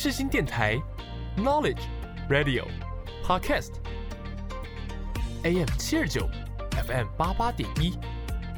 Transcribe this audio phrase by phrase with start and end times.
[0.00, 0.80] 世新电台
[1.38, 1.82] ，Knowledge
[2.30, 2.64] Radio
[3.24, 3.66] Podcast，AM
[5.76, 6.24] 七二九
[6.86, 7.98] ，FM 八八点一，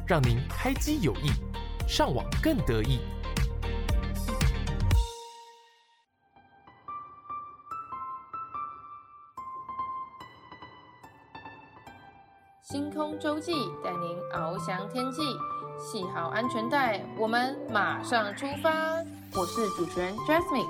[0.05, 1.31] 让您开机有益，
[1.87, 2.99] 上网更得意。
[12.61, 13.51] 星空周记
[13.83, 15.23] 带您翱翔天际，
[15.79, 18.69] 系好安全带，我们马上出发。
[19.33, 20.69] 我是主持人 Jasmine，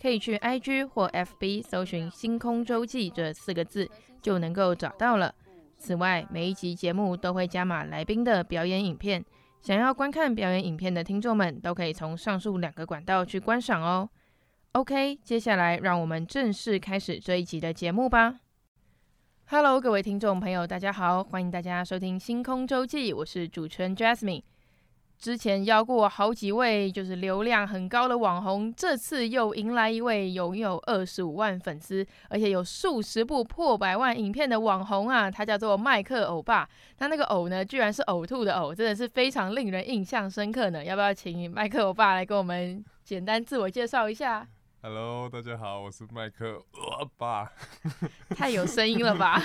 [0.00, 5.34] 可以去 IG 或 FB 搜寻“星空周记”这四个字，就能够找到了。
[5.78, 9.24] 此外，每一集节目都会加码来宾的表演影片，
[9.60, 14.08] 想要观看表演影片的听众们，都可以从上述两个管道去观赏哦。
[14.72, 18.40] OK，接下来让我们正式开始这一集的节目吧。
[19.46, 24.42] Hello，各位听众朋友，大家好，欢迎大家收听《星空周记》，我是主持人 Jasmine。
[25.18, 36.68] 之前邀过好几位就是流量很高的网红，这次又迎来一位拥有二十五万粉丝，而且有数十部破百万影片的网红啊，他叫做麦克欧巴。
[36.98, 40.84] 他那个呕呢，居然是呕吐的呕，真的是非常令人印象深刻呢。
[40.84, 44.46] 要不要请麦克欧巴来跟我们简单自我介绍一下
[44.84, 47.50] ？Hello，大家好，我是麦克欧巴。
[48.36, 49.40] 太有声音了吧？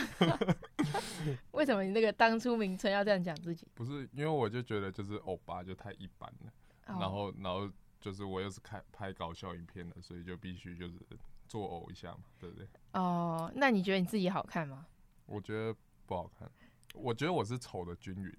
[1.52, 3.66] 为什么你那个当初名称要这样讲自己？
[3.74, 6.52] 不是，因为我就觉得就是欧巴就太一般了
[6.88, 7.02] ，oh.
[7.02, 11.00] 然后然后就是我又是开拍搞笑影片的，所以就必须就是
[11.48, 12.68] 作呕一下嘛，对不对？
[12.92, 14.86] 哦，oh, 那你觉得你自己好看吗？
[15.26, 15.74] 我觉得
[16.06, 16.52] 不好看，
[16.94, 18.38] 我觉得我是丑的均匀。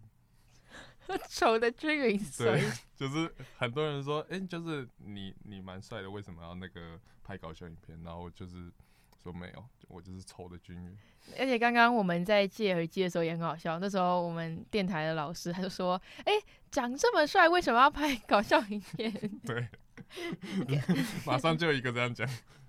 [1.28, 2.62] 丑的均匀，对，
[2.96, 8.00] 就是很多人说，哎、欸，就是你你蛮帅的，为什么要那个拍搞笑影片？
[8.02, 8.70] 然后就是
[9.22, 10.96] 说没有，我就是丑的均匀。
[11.38, 19.12] 而且刚刚我们在借耳机的时候也很好笑，那时候我们电台的老师他就说，哎、欸，长这么帅，为什么要拍搞笑影片？
[19.46, 19.68] 对，
[21.26, 22.26] 马上就有一个这样讲，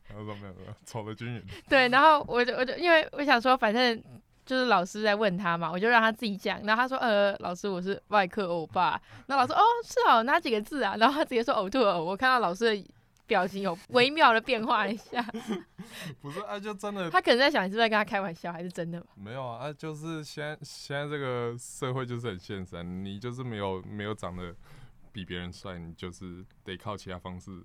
[0.10, 1.44] 然后说没有没有，丑的均匀。
[1.70, 4.04] 对，然后我就我就因为我想说，反正。
[4.46, 6.62] 就是老师在问他嘛，我就让他自己讲。
[6.64, 12.92] 然后他说：“呃，老师，我是外科欧巴。”然后老师：“哦，是哦，哪几个字啊？” 然后他直接说：“呕吐呕。”我看到老师的
[13.28, 15.22] 表情有微妙的变化一下。
[16.22, 17.10] 不是啊，就真的。
[17.10, 19.06] 他可能在想你是不是在跟他开玩笑，还是真的？
[19.16, 24.54] 没有啊，啊，就是现在现在这个社会就是很现实，你就是没有没有长得
[25.12, 27.64] 比别人帅，你就是得靠其他方式。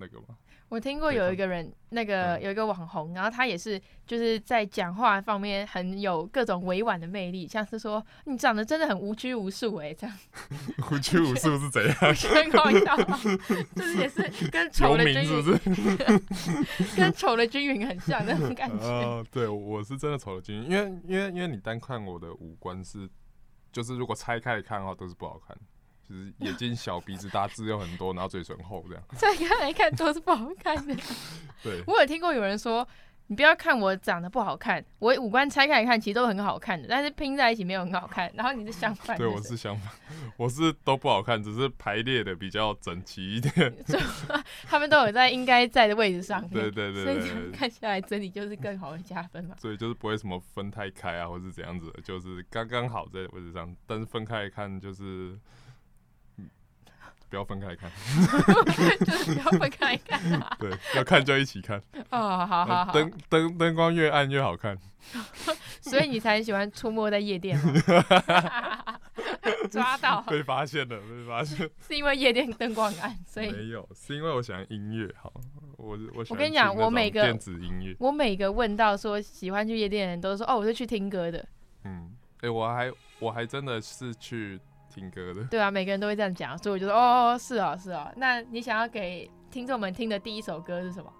[0.00, 0.36] 那个吗？
[0.68, 10.16] 我听过有一个人，那个有一个网红，然后他也是就是在讲话方面很有各种委婉的魅力，像是说你长得真的很无拘无束哎，这样。
[10.92, 11.94] 无拘无束是怎样？
[12.34, 12.96] 很搞笑，
[13.74, 15.58] 就是也是跟丑的均匀，
[16.96, 18.84] 跟丑的均匀很像那种感觉。
[18.84, 23.08] 呃， 对，我是真的丑的均匀，因为因为因为你单看我的五官是，
[23.72, 25.56] 就是如果拆开来看的话，都是不好看。
[26.08, 29.04] 就是眼睛小，鼻子大，痣又很多，然后嘴唇厚，这样。
[29.14, 30.96] 再看来看都是不好看的。
[31.62, 31.82] 对。
[31.86, 32.86] 我有听过有人说，
[33.26, 38.32] 你不要看我长得不好看，我五官拆开来看其实都很好看的，但是拼在一起没有很好看。
[38.34, 39.18] 然后你是相反。
[39.18, 39.92] 对，我是相反，
[40.38, 43.74] 我是都不好看，只是排列的比较整齐一点。
[44.64, 46.40] 他们都有在应该在的位置上。
[46.48, 47.20] 对对对，对。
[47.20, 49.54] 所以看下来整体就是更好的加分嘛。
[49.58, 53.76] 所以就是不会什么分太开啊，或是怎样子的，就是刚刚好在位置上。
[53.86, 55.38] 但是分开来看就是。
[57.28, 57.90] 不要分开来看，
[59.04, 60.56] 就是不要分开来看啊。
[60.60, 61.78] 对，要看就一起看。
[62.10, 62.92] 哦，好好好。
[62.92, 64.78] 灯灯灯光越暗越好看。
[65.80, 67.58] 所以你才喜欢出没在夜店
[69.70, 70.20] 抓到。
[70.22, 71.68] 被发现了，被发现。
[71.86, 73.50] 是因为夜店灯光暗，所以。
[73.50, 75.14] 没有，是因为我喜欢音乐。
[75.22, 75.32] 好，
[75.76, 76.24] 我我。
[76.30, 81.46] 我跟你讲，我每个电子音乐，我每个问到说喜欢去夜店的人，都说哦，我是去听歌的。
[81.84, 84.58] 嗯，哎、欸，我还我还真的是去。
[84.88, 88.10] 听歌的，对啊，每个人都会这样讲，所以我就说，哦，是啊，是啊。
[88.16, 91.12] 那你想要给听众们听的第一首歌是什么？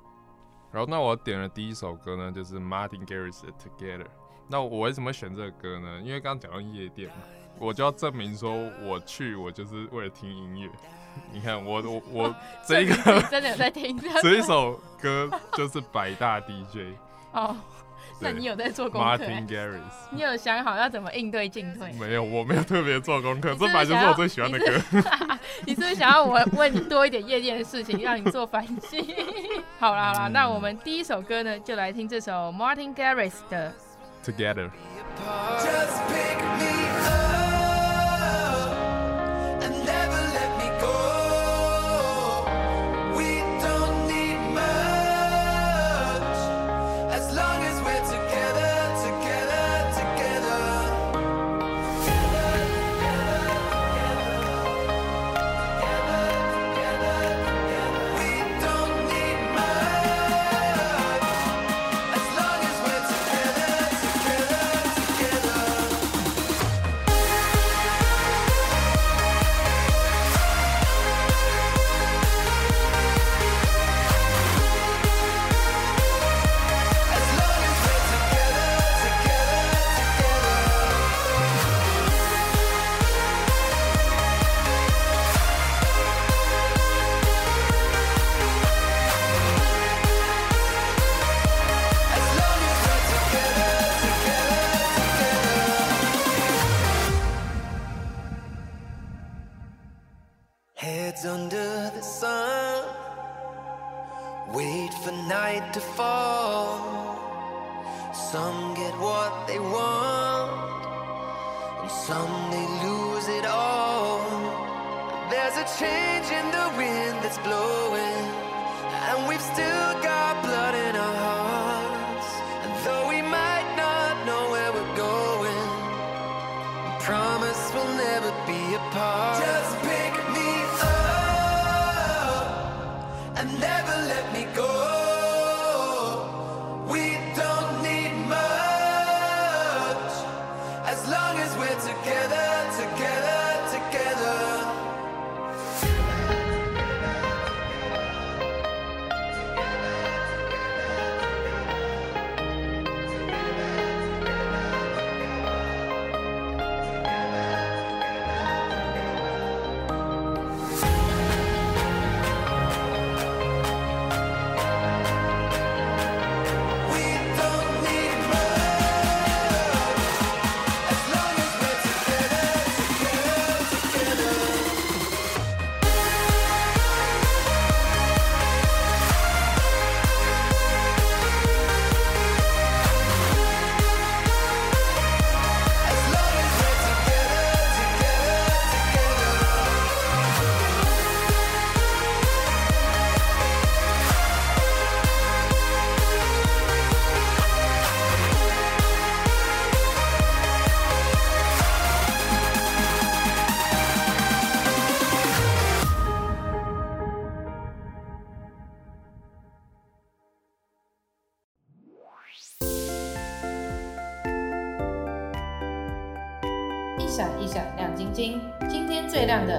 [0.73, 4.07] 然后，那我点的第一首歌呢，就是 Martin Garrix 的 Together。
[4.49, 6.01] 那我为什么选这个歌呢？
[6.03, 7.17] 因为刚刚讲到夜店嘛，
[7.59, 10.71] 我就要证明说，我去，我就是为了听音乐。
[11.33, 12.35] 你看，我我我
[12.67, 12.95] 这一个
[13.31, 16.95] 真的有在听， 这一首歌就是百大 DJ
[17.33, 17.57] 哦。
[18.21, 19.81] 那你有在做功课？Martin Garrix，
[20.11, 21.93] 你有想好要怎么应对进退？
[21.93, 23.51] 没有，我没有特别做功课。
[23.55, 24.73] 这本来就是我最喜欢的歌。
[25.67, 29.07] 你是不是想要我问你多一点夜店的事情，让你做反省？
[29.79, 33.73] 好啦好啦，嗯、那我们第一首歌呢，就来听这首 Martin Garrix 的
[34.25, 34.69] Together。
[35.59, 36.78] 今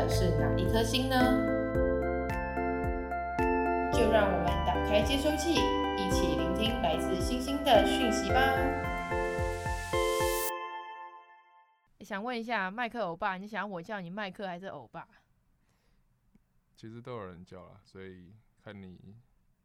[0.10, 1.16] 是哪一颗星呢？
[3.94, 8.42] 就让我们打开接收器，一起聆听来自星星的讯息吧。
[12.02, 15.08] 想问一下，麦克欧巴，你想我叫你麦克还是欧巴？
[16.76, 18.34] 其实都有人叫了，所以
[18.64, 19.16] 看你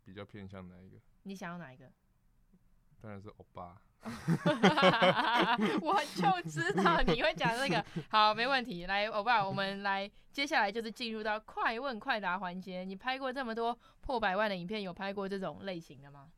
[0.05, 0.99] 比较偏向哪一个。
[1.23, 1.91] 你想要哪一个？
[3.01, 3.81] 当然是欧巴。
[5.81, 8.87] 我就知道你会讲这个，好，没问题。
[8.87, 12.85] 来，欧巴，我们来，接下来就是进入到快问快答环节。
[12.85, 16.29] 你拍过这么多破百万的影片，有拍过这种类型的吗？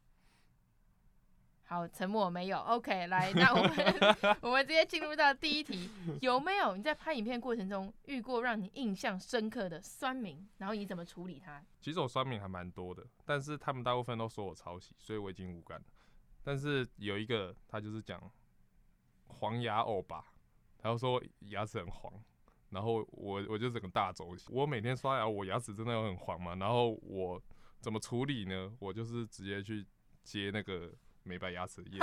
[1.69, 2.59] 好，沉默，没有。
[2.59, 3.73] OK，来，那我们
[4.41, 10.49] 我们直接进入到第一题，有没有你在拍影片过程中遇过让你印象深刻的酸民？
[10.59, 11.61] 然后你怎么处理他？
[11.81, 15.85] 其实我酸民还蛮多的，但是他们大部分都说我抄袭，所以我已经无感了。
[16.47, 18.23] 但是有一个，他就是讲
[19.26, 20.25] 黄牙欧巴，
[20.79, 22.12] 他就说牙齿很黄，
[22.71, 24.47] 然后我我就整个大走心。
[24.55, 26.55] 我每天刷牙，我牙齿真的有很黄嘛？
[26.55, 27.43] 然后我
[27.81, 28.73] 怎么处理呢？
[28.79, 29.85] 我就是直接去
[30.23, 30.88] 接那个
[31.25, 31.99] 美白牙齿的业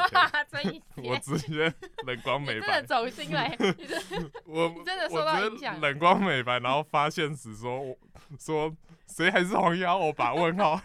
[0.51, 1.73] 配， 我直接
[2.05, 3.57] 冷光美白，真的走心嘞！
[4.45, 7.97] 我真的受到影响，冷光美白，然后发现时说
[8.37, 8.75] 说
[9.07, 10.33] 谁还是黄牙欧巴？
[10.33, 10.81] 问号。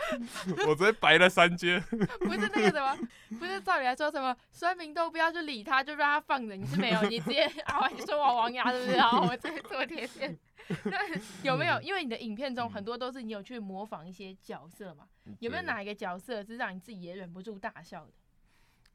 [0.66, 1.78] 我直接白了三阶，
[2.20, 6.56] 不是那个什么，不是照理来说什么酸民都不要去理他，就让他放着。
[6.56, 8.96] 你是没有，你直接 啊，你说我王牙对不对？
[8.96, 10.38] 然后我再做贴片。
[10.84, 10.98] 那
[11.42, 11.80] 有没有？
[11.82, 15.08] 因为你的影片中很多都是你有去模仿一些角色嘛？
[15.40, 18.12] 有没有哪一个角色是让你自己也忍不住大笑的？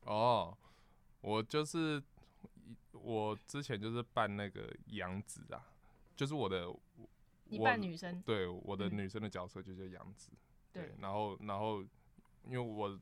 [0.05, 0.57] 哦，
[1.21, 2.01] 我就是
[2.91, 5.61] 我之前就是扮那个杨紫啊，
[6.15, 6.67] 就是我的，
[7.45, 10.29] 你扮女生，对，我的女生的角色就叫杨紫。
[10.75, 11.81] 对，然后，然后，
[12.43, 12.99] 因为我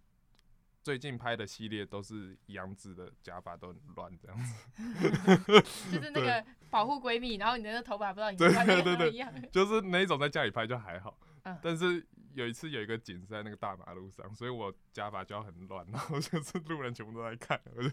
[0.83, 5.61] 最近拍的系列都是杨紫的假发都很乱这样子，
[5.91, 17.89] 就是那个保护闺蜜，然后你的那个头发不知道你对对对就是那一种在家里拍就还好，嗯、但是有一次有一个景是在那个大马路上，所以我假发就要很乱，然后 就是路人全部都在看，我就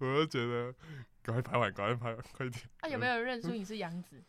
[0.00, 0.74] 我就觉得
[1.22, 2.62] 赶快拍完，赶快拍完，快点。
[2.80, 4.20] 啊，有没有认出你是杨紫？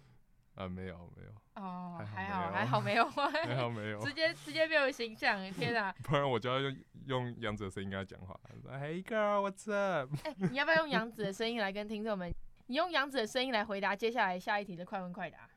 [0.55, 1.31] 啊，没有没有。
[1.55, 5.91] 哦，还好还好没有，还好没有， 直接直接没有形象，天哪！
[6.03, 8.37] 不然我就要用用杨子的声音跟他讲话。
[8.67, 10.13] Hey girl，what's up？
[10.23, 12.33] 哎、欸，你要不要用杨子的声音来跟听众们？
[12.67, 15.49] 你用杨子的声音来回答接下来下一题的快问快答。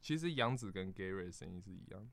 [0.00, 2.08] 其实杨子跟 Gary 的声音是一样。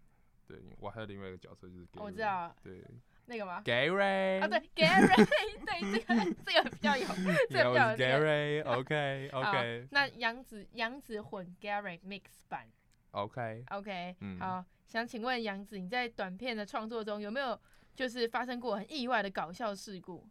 [0.48, 2.04] 对，我还有另外一个角色就是 Gary。
[2.04, 2.56] 我知道。
[2.64, 2.84] 对。
[3.28, 4.42] 那个吗？Gary。
[4.42, 5.08] 啊，对，Gary，
[5.66, 7.08] 对，这个这个比较有，
[7.50, 7.98] 这个比较有。
[7.98, 9.30] Gary，OK，OK。
[9.32, 9.88] Okay, okay.
[9.92, 12.68] 那杨紫杨紫混 Gary mix 版。
[13.12, 17.58] OK，OK，嗯，好，想请问杨紫，你在短片的创作中有没有
[17.96, 20.28] 就是发生过很意外的搞笑事故？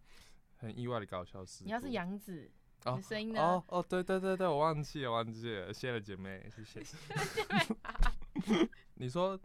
[0.57, 1.67] 很意外的搞笑事故。
[1.67, 2.51] 你要是杨紫，
[2.85, 3.41] 你的声音呢？
[3.41, 6.83] 哦哦，对对对对，我忘记了，忘记了，谢了姐妹，谢谢。
[8.97, 9.41] 你说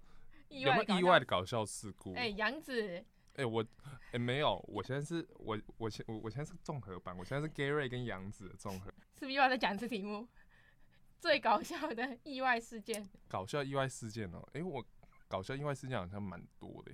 [0.49, 2.13] 有没有意外的搞笑事故？
[2.15, 3.01] 哎，杨紫，
[3.39, 3.65] 哎，我
[4.11, 8.91] 哎没有，我现在是我我现我我现在是综合版，我现在是 Gary 跟杨紫的综合。
[9.13, 10.27] 是不是又要再讲一次题目？
[11.19, 14.85] 最搞笑的意外事件，搞笑意外事件哦、喔，哎、欸，我
[15.27, 16.91] 搞笑意外事件好像蛮多的，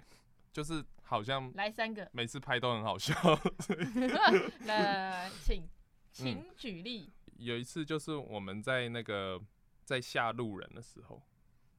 [0.52, 3.14] 就是好像来三个，每次拍都很好笑。
[4.66, 5.70] 那请
[6.12, 7.34] 请举例、嗯。
[7.38, 9.40] 有一次就是我们在那个
[9.84, 11.22] 在下路人的时候，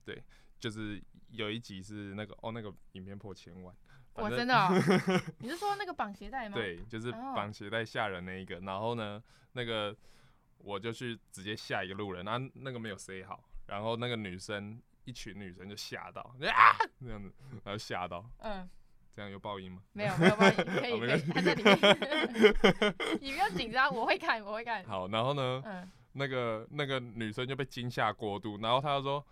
[0.04, 0.22] 对，
[0.60, 3.74] 就是有一集是那个哦，那个影片破千万，
[4.16, 4.70] 我真的、喔，
[5.38, 6.54] 你是说那个绑鞋带吗？
[6.54, 9.96] 对，就是绑鞋带吓人那一个，然后呢，那个。
[10.58, 17.32] 我就去直接吓一个路人，然后那个没有 say 好，然后那个女生一群女生就吓到，啊， 那样子，
[17.62, 18.68] 然后吓到，嗯，
[19.14, 19.82] 这样有报应吗？
[19.92, 21.78] 没有，没有报应， 可以，可以，他在里面，
[23.20, 24.82] 你不要紧张，我会看，我会看。
[24.86, 29.24] 好，然后呢，嗯，那个那个女生就被惊吓过度，然后她就说，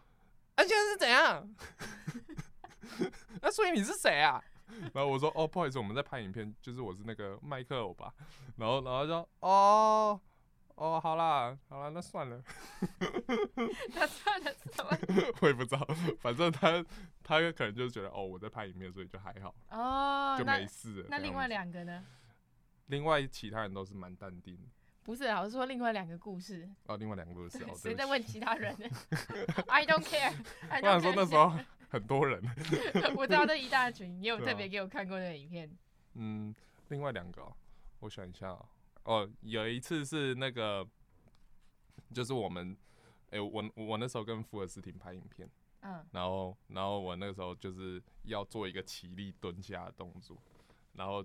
[0.55, 1.55] 啊，现在是怎样？
[3.41, 4.41] 那、啊、所以你是谁啊？
[4.93, 8.13] 然后我说，哦，不好意思，我们在拍影片，就是我是那个麦克欧巴，
[8.57, 10.21] 然后然后就说，哦。
[10.77, 12.43] 哦，好啦，好啦，那算了。
[13.95, 14.91] 那算了什么？
[15.41, 15.87] 我也不知道，
[16.19, 16.85] 反正他
[17.23, 19.55] 他可能就是觉得哦，我在拍影片，所以就还好。
[19.71, 21.07] 哦，就没事了。
[21.09, 22.05] 那，那另外两个呢？
[22.87, 24.63] 另外其他人都是蛮淡定的。
[25.05, 26.69] 不是，我是说另外两个故事。
[26.87, 27.65] 哦，另外两个故事。
[27.79, 28.89] 谁在问其他人呢？
[29.69, 30.35] I don't care。
[30.69, 31.53] 我想说那时候
[31.89, 32.43] 很多人。
[33.17, 35.71] 我知道这一大群，你有特别给我看过那个影片。
[36.15, 36.55] 嗯，
[36.89, 37.57] 另外两个、哦，
[38.01, 38.69] 我想一下、哦。
[39.05, 40.87] 哦，有一次是那个，
[42.15, 42.77] 就是我们，
[43.27, 45.49] 哎、欸，我我那时候跟福尔斯汀拍影片，
[45.81, 50.41] 嗯，然后然后我那个时候就是要做一个起立蹲下的动作，
[50.95, 51.25] 然后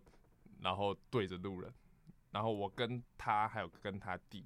[0.59, 1.73] 然后对着路人，
[2.31, 4.45] 然后我跟他还有跟他弟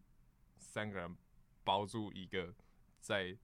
[0.59, 1.15] 三个人
[1.63, 2.53] 包住一个
[2.99, 3.35] 在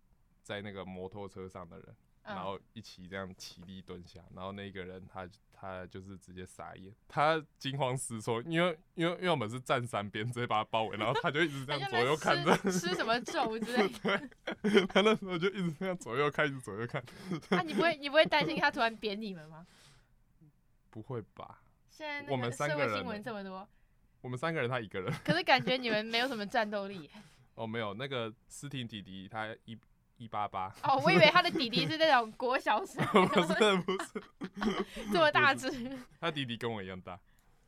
[0.43, 1.95] 在那个摩托车上的人。
[2.35, 14.29] 然后一起这样起立蹲下，然后那个人他他就是直接傻眼，他惊慌失措，因为因为因为我们是站三边，直接把他包围，然后他就一直这样 左右看着， 吃什么咒之类的。
[14.61, 17.03] 对，他那时候就一直这样左右看，一直左右看。
[17.49, 19.65] 啊，你不会你不会担心他突然扁你们吗？
[20.89, 21.61] 不会吧？
[21.89, 23.67] 现在我们三个人新闻这么多，
[24.21, 27.09] 我们三个人他一个人，可是感觉你们没有什么战斗力。
[27.55, 29.77] 哦，没有，那个斯汀弟弟他一。
[30.19, 35.69] 一八八哦，我以为他的弟弟是那种国小生，不 是不是， 这么大只。
[36.19, 37.19] 他弟弟跟我一样大。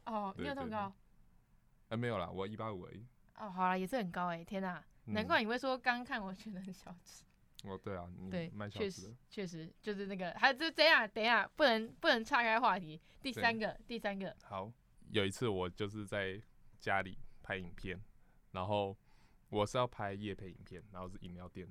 [0.06, 0.94] 哦，你有这么高？
[1.90, 3.06] 哎，没有啦，我一八五而已。
[3.38, 7.24] 哦，好了，也是很高哎，天哪，难怪你会说刚看我觉得很小只。
[7.64, 8.90] 哦，对啊，对，蛮小只的。
[8.90, 13.00] 确实，确实就是那个，还就这样，等一下，不能不能岔开话题。
[13.22, 14.36] 第三个，第三个。
[14.44, 14.70] 好，
[15.12, 16.42] 有一次我就是在
[16.80, 17.98] 家里拍影片，
[18.52, 18.98] 然后
[19.50, 21.68] 我是要拍夜配影片，然后是饮料店。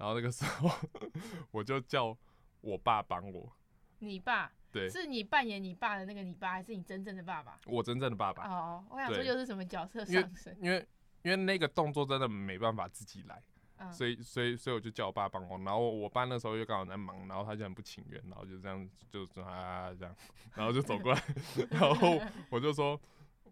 [0.00, 0.70] 然后那个时候，
[1.52, 2.16] 我就叫
[2.62, 3.52] 我爸帮我。
[3.98, 4.50] 你爸？
[4.72, 7.60] 对，是你扮演你爸的那个你爸，还是你真正的爸爸？
[7.66, 8.48] 我真正的爸爸。
[8.48, 10.56] 哦，我想说又是什么角色上升？
[10.58, 10.88] 因为
[11.20, 13.42] 因为那个动作真的没办法自己来，
[13.76, 15.58] 嗯、所以所以所以我就叫我爸帮我。
[15.58, 20.16] 然后我爸那时候又刚好在忙，然后他就很不情愿，然后就这样就啊这样，
[20.56, 21.22] 然后就走过来，
[21.72, 22.98] 然后我就说，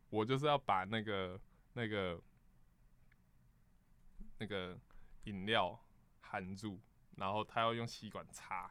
[0.08, 1.38] 我就是要把那个
[1.74, 2.18] 那个
[4.38, 4.78] 那个
[5.24, 5.78] 饮料。
[6.30, 6.78] 含住，
[7.16, 8.70] 然后他要用吸管插。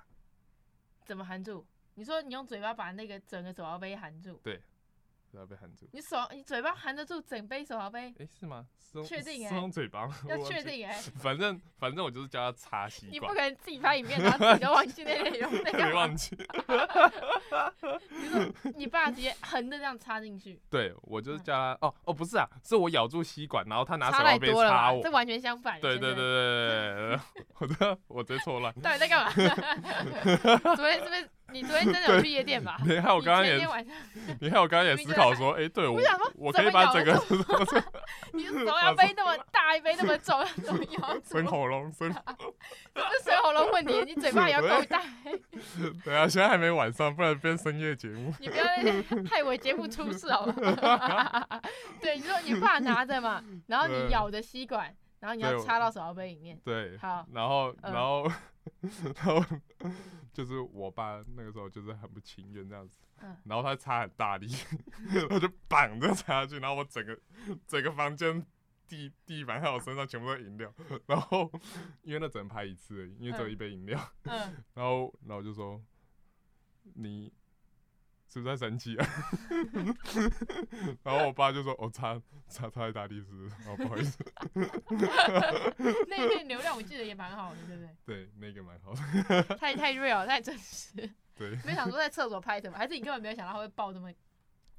[1.05, 1.65] 怎么含住？
[1.95, 4.39] 你说你用嘴巴把那个整个手摇杯含住？
[4.43, 4.61] 对，
[5.37, 5.87] 对啊，被含住。
[5.93, 8.13] 你手你嘴巴含得住整杯手摇杯？
[8.19, 8.65] 哎，是吗？
[9.05, 10.09] 确定哎，是用嘴巴？
[10.27, 10.93] 要确定哎。
[11.21, 13.11] 反正反正我就是叫他插吸管。
[13.13, 16.35] 你不可能自己拍影片，然后自己都忘记那内容， 没忘记。
[18.09, 20.59] 你说你爸直接横着这样插进去？
[20.69, 25.03] 对，我就是叫他哦哦，不是啊，是我咬住吸管，然后他拿手摇杯插我。
[25.03, 25.79] 这完全相反。
[25.79, 27.19] 对对对对对，
[27.59, 28.73] 我这我直接错乱。
[28.81, 29.31] 到底在干嘛？
[30.75, 31.29] 昨天是不是？
[31.53, 32.77] 你昨天真的有去夜店吧？
[32.85, 33.55] 你看我刚刚也，
[34.39, 35.99] 你看我刚刚也思考说，哎，对我，
[36.35, 37.13] 我可以把整个，
[38.33, 41.17] 你手摇杯那么大一杯那么重，怎么摇？
[41.23, 45.01] 生喉咙，生，不是生喉咙问题，你嘴巴也要够大。
[46.03, 48.33] 对啊，现在还没晚上，不然变深夜节目。
[48.39, 48.65] 你不要
[49.29, 50.53] 害我节目出事好吗？
[52.01, 56.59] 对，你说你爸拿着嘛，然后你咬着吸管，然后你要插到手摇杯里面。
[56.63, 58.29] 对，好，然后，然后。
[59.15, 59.41] 然后
[60.33, 62.99] 就是我爸那个时候就是很不情愿这样子，
[63.45, 64.45] 然后他插很大力，
[65.31, 67.17] 我就绑着插下去，然后我整个
[67.65, 68.45] 整个房间
[68.85, 70.69] 地地板还有身上全部都是饮料，
[71.05, 71.49] 然后
[72.01, 73.97] 因为那只能拍一次而已，因为只有一杯饮料，
[74.75, 75.81] 然后然后我就说
[76.95, 77.31] 你。
[78.27, 79.07] 是不是在生气啊？
[81.03, 83.27] 然后我爸就说：“我插插插在大力士，
[83.65, 84.17] 哦，不好意思。
[86.07, 87.95] ”那那流量我记得也蛮好的，对不对？
[88.05, 89.43] 对，那个蛮好的。
[89.55, 91.09] 太太 real，太真实。
[91.35, 91.51] 对。
[91.65, 92.77] 没想说在厕所拍的吗？
[92.77, 94.11] 还是你根本没有想到他会爆这么？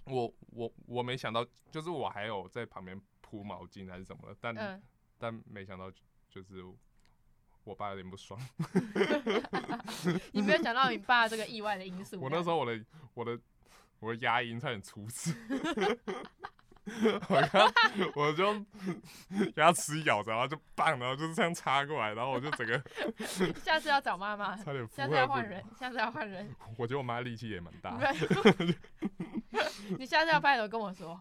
[0.05, 4.83] 我我我没想到，就是我还有在旁边铺毛巾还是什么的，但、嗯、
[5.19, 5.91] 但没想到
[6.29, 6.63] 就是。
[7.69, 8.41] 我爸有点不爽，
[10.33, 12.19] 你没有想到你爸这个意外的因素。
[12.19, 12.83] 我那时候我的
[13.13, 13.39] 我的
[14.01, 15.35] 我的牙龈差点出事，
[17.29, 17.73] 我刚
[18.15, 18.65] 我就
[19.57, 22.83] 牙齿咬着，然后就棒，然后就是这样插过来，然后我就整个。
[23.61, 24.87] 下次要找妈妈， 差点。
[24.89, 26.49] 下次要换人，下次要换人。
[26.77, 27.99] 我觉得我妈力气也蛮大。
[29.99, 31.21] 你下次要拍的时候跟我说，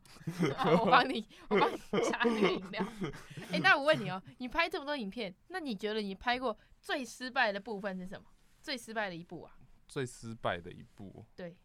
[0.79, 1.77] 我帮你，我帮你
[2.09, 2.85] 加那个饮料。
[3.51, 8.25] 哎、欸，那我问你哦、喔，你拍这么多影片，那你觉得你拍过最失败的部分是什么？
[8.61, 9.53] 最失败的一部啊？
[9.87, 11.25] 最失败的一部？
[11.35, 11.55] 对。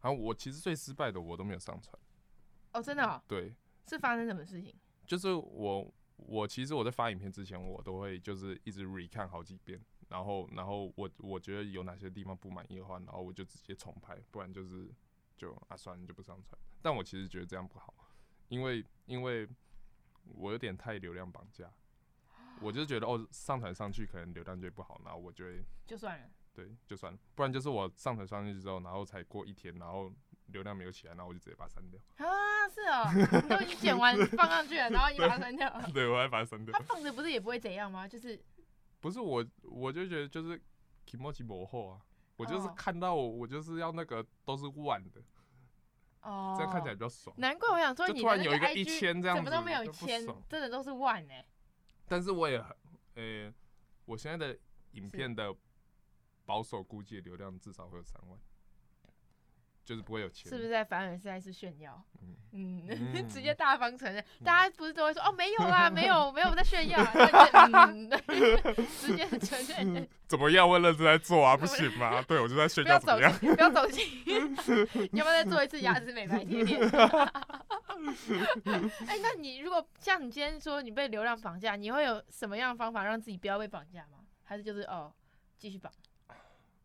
[0.00, 1.96] 啊，我其实最失败的我都没有上传。
[2.72, 3.22] 哦，真的、哦？
[3.26, 3.54] 对。
[3.86, 4.74] 是发生什么事情？
[5.06, 14.88] 就是我，我其实我在发影片之前，我都会就是一直 re 看好几遍，然后，然后我我觉得有哪些地方不满意的话，然后我就直接重拍，不然就是。
[15.38, 16.60] 就啊，算了，就不上传。
[16.82, 17.94] 但我其实觉得这样不好，
[18.48, 19.48] 因为因为
[20.24, 21.72] 我有点太流量绑架，
[22.60, 27.18] 我就觉得哦，上传上去可能流量就不好，然后我就会就算了，对，就算了。
[27.36, 30.12] 不然就是我上传上去之后，然后才过一天，然后
[30.48, 31.98] 流量没有起来，然后我就直接把它删掉。
[32.16, 35.70] 啊，是哦，你都已经剪完 放上去了，然后你把它删掉。
[35.92, 36.72] 对，我还把它删掉。
[36.72, 38.06] 它放着不是也不会怎样吗？
[38.06, 38.38] 就是
[39.00, 40.60] 不是我，我就觉得就是
[41.06, 42.00] 気持ち不好啊。
[42.36, 45.20] 我就是看到我，我就是要那个都是万的，
[46.22, 47.34] 哦，这样看起来比较爽。
[47.38, 51.34] 难怪我想说，你突然有一个一千这样子，怎么都没有千，真的都是万呢。
[52.06, 52.76] 但是我也很，
[53.14, 53.52] 呃，
[54.04, 54.58] 我现在的
[54.92, 55.52] 影片的
[56.46, 58.38] 保守估计流量至少会有三万。
[59.88, 62.04] 就是不会有钱，是不是在凡尔赛是炫耀？
[62.52, 66.98] 嗯，嗯 直接大方承认，嗯、大家不是都会说哦，没有啦， 没有，没有我在炫耀，
[67.82, 68.10] 嗯、
[69.00, 70.06] 直接承认。
[70.26, 70.68] 怎么样？
[70.68, 72.20] 我认真在做啊，不行吗？
[72.28, 73.00] 对，我就在炫耀。
[73.00, 75.08] 不要走心，不要走心。
[75.14, 76.76] 要不要再做一次牙齿美白贴贴？
[79.06, 84.18] 哎、欸，那你如果像你今天说你被流量绑架，你会有什么样的方法让自己不要被绑架吗？
[84.44, 85.10] 还是就是哦，
[85.56, 85.90] 继续绑？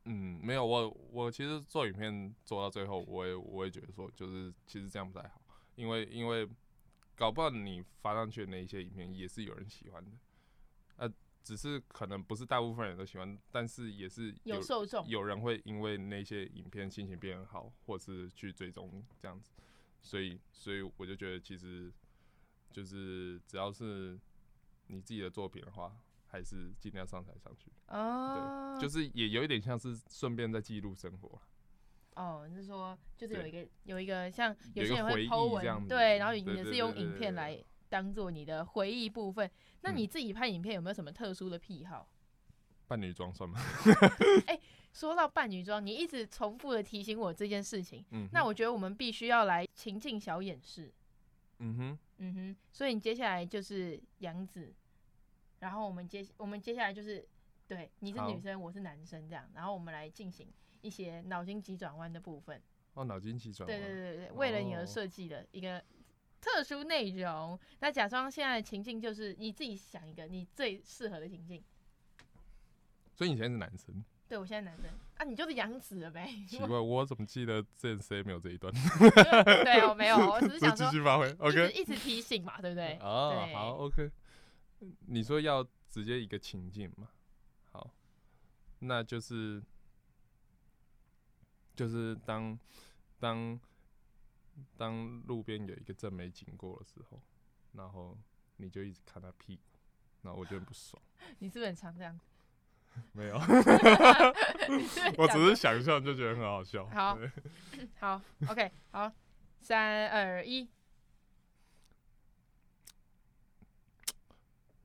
[0.05, 5.41] 嗯，没有，我我其实做影片做到最后，我也我也觉得说，就是其实这样不太好，
[5.75, 6.45] 因为因为
[7.15, 10.11] 搞不好你发上去的那一些影片也是有人喜欢的，
[10.97, 11.09] 呃，
[11.41, 19.51] 只是可能不是大部分人都喜欢，但是也是有，有受众，有人会因为那些影片心情变好，或是去追踪这样子，
[20.01, 21.89] 所以所以我就觉得其实
[22.71, 24.19] 就是只要是
[24.87, 25.95] 你自己的作品的话。
[26.33, 31.39] 还是尽量上台上去哦，对，就是也有一点像是顺便在记录生活。
[32.15, 39.47] 哦，你是说就是有一个有一个像有些人会 po 文，对，然后也是用影片来当做你的回忆部分。
[39.81, 42.09] 那你自己拍影片有没有什么特殊的癖好？
[42.87, 43.59] 扮女装算吗？
[44.47, 44.59] 哎，
[44.91, 50.91] 说到扮女装，你一直重复的提醒我这件事情，嗯，那我觉得我们必须要来情境小演示。
[51.59, 54.73] 嗯哼，嗯哼，所以你接下来就是杨紫。
[55.63, 57.25] 然后我们接我们接下来就是，
[57.65, 60.45] 对，你是女生，我是男生这样，然后我们来进行
[60.81, 62.61] 一些脑筋急转弯的部分。
[62.95, 63.79] 哦，脑筋急转弯。
[63.79, 65.81] 对对对对，为了你而设计的一个
[66.41, 67.57] 特殊内容。
[67.79, 71.63] 那假装现在的情境就是你自己想一个你最适合的情境。
[73.15, 74.03] 所以你现在是男生？
[74.27, 76.27] 对，我现在男生啊，你就是杨紫了呗。
[76.45, 78.73] 奇怪，我怎么记得之前谁没有这一段？
[79.63, 82.97] 对我，没有，我只是想 说继续发挥，OK，一直提醒嘛，对不对？
[83.01, 84.11] 哦，好，OK。
[85.07, 87.09] 你说要直接一个情境嘛？
[87.71, 87.93] 好，
[88.79, 89.61] 那就是
[91.75, 92.57] 就是当
[93.19, 93.59] 当
[94.77, 97.21] 当路边有一个正妹经过的时候，
[97.73, 98.17] 然后
[98.57, 99.79] 你就一直看她屁股，
[100.21, 101.01] 然后我就很不爽。
[101.39, 102.19] 你是不是很常这样？
[103.11, 103.35] 没有，
[105.17, 106.85] 我只是想象就觉得很好笑。
[106.89, 107.17] 好，
[107.99, 109.11] 好，OK，好，
[109.59, 110.69] 三二一，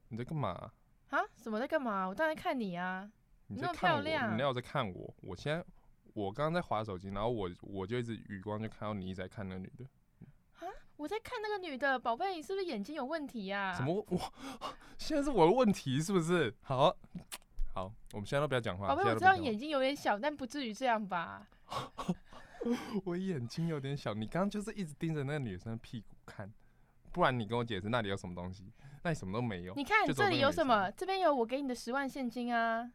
[0.09, 0.71] 你在干嘛？
[1.11, 1.21] 啊？
[1.37, 2.07] 什么在干嘛？
[2.07, 3.11] 我当然看你啊！
[3.49, 5.14] 你那么漂亮，你要在看我。
[5.23, 5.64] 我现在
[6.12, 9.85] 我刚刚在划手机，然后我我就一直余光就看到你一直在看那个女的。
[10.66, 10.68] 啊？
[10.97, 13.73] 我在看那个女的，宝贝，你是不是眼睛有问题呀？
[13.73, 14.05] 什么？
[14.09, 14.33] 我
[14.99, 16.55] 现在是我的问题是不是？
[16.62, 16.94] 好。
[17.75, 18.88] 好，我们现在都不要讲话。
[18.88, 21.47] 宝贝，我知道眼睛有点小，但不至于这样吧？
[23.05, 26.53] 我眼睛有点小，你刚刚就是一直盯着那个女生的屁股看，
[27.12, 28.73] 不然你跟我解释那里有什么东西？
[29.03, 29.75] 那你什么都没有。
[29.75, 30.91] 你看这里有什么？
[30.93, 32.91] 这边有我给你的十万现金啊！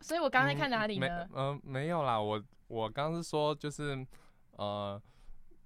[0.00, 1.26] 所以我刚才看哪里呢？
[1.32, 4.06] 嗯，呃、没有啦，我我刚刚是说就是
[4.52, 5.00] 呃，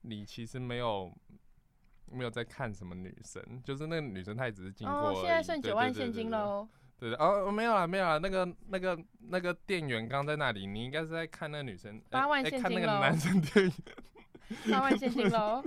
[0.02, 1.12] 你其实没有
[2.06, 5.10] 没有在看什么女生，就是那个女生她也只是经过。
[5.10, 6.68] 哦，现在剩九万现金喽。
[6.98, 8.18] 对的哦，没有啦，没有啦。
[8.18, 8.98] 那个、那个、
[9.28, 12.02] 那个店员刚在那里，你应该是在看那个女生。
[12.10, 12.60] 八万现金。
[12.60, 13.72] 看那个男生店员。
[14.70, 15.62] 八万现金喽。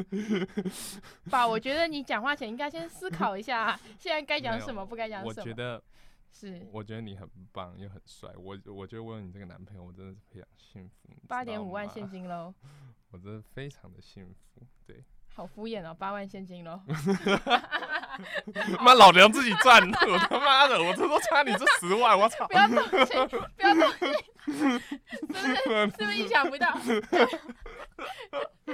[1.29, 5.33] 爸，我觉得你讲话前应该先思考一下，现在该讲什么，不该讲什么。
[5.37, 5.81] 我觉得
[6.31, 6.67] 是。
[6.71, 11.09] 我觉得你很棒又很帅，我我觉得我有你这个男朋友，我真的是非常幸福。
[11.27, 12.53] 八点五万现金喽。
[13.11, 15.03] 我真的非常的幸福，对。
[15.33, 16.81] 好敷衍哦，八万现金喽。
[18.81, 22.45] 妈，老娘自己赚，我他妈的，我这都差你这十万，我操！
[22.47, 24.05] 不要动气，不要动气，
[24.45, 24.51] 是
[25.25, 25.55] 不是？
[25.91, 26.77] 是不是意想不到？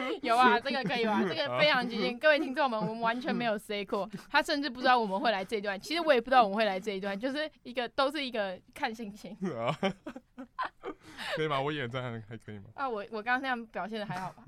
[0.21, 1.21] 有啊，这个可以吧？
[1.27, 2.17] 这个非常接近。
[2.19, 5.79] 各位听众们，我们完全没有 say 过，他甚至不知道我们会来这一段。
[5.79, 9.35] 其实我也不知道我们会来这一段，就是一个都是一个看心情。
[11.35, 11.59] 可以吗？
[11.59, 12.65] 我演这样还可以吗？
[12.75, 14.43] 啊，我我刚刚那样表现的还好吧？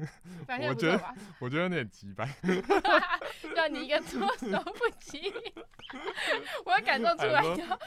[0.46, 1.14] 表现不错吧？
[1.40, 2.28] 我觉得有点急吧。
[3.56, 5.34] 让你一个措手不及，
[6.66, 7.42] 我要感受出来。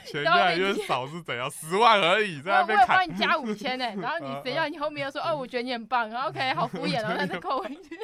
[0.04, 1.48] 钱越来越少是怎样？
[1.50, 7.98] 十万而已，在那边我我帮你加五千呢，然后你谁要你后面又说哦，我觉得你很棒，OK，好敷衍哦，那就扣回去。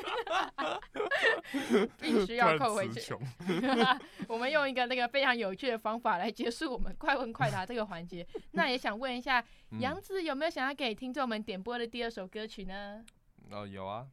[1.99, 3.01] 必须要扣回去。
[4.29, 8.27] 我们用一个那个非常有趣的方法来结束我们快问快答这个环节。
[8.53, 9.45] 那也想问一下，
[9.81, 13.05] 杨紫有没有想要给听众们点播的第二首歌曲呢？
[13.51, 14.07] 哦，有啊。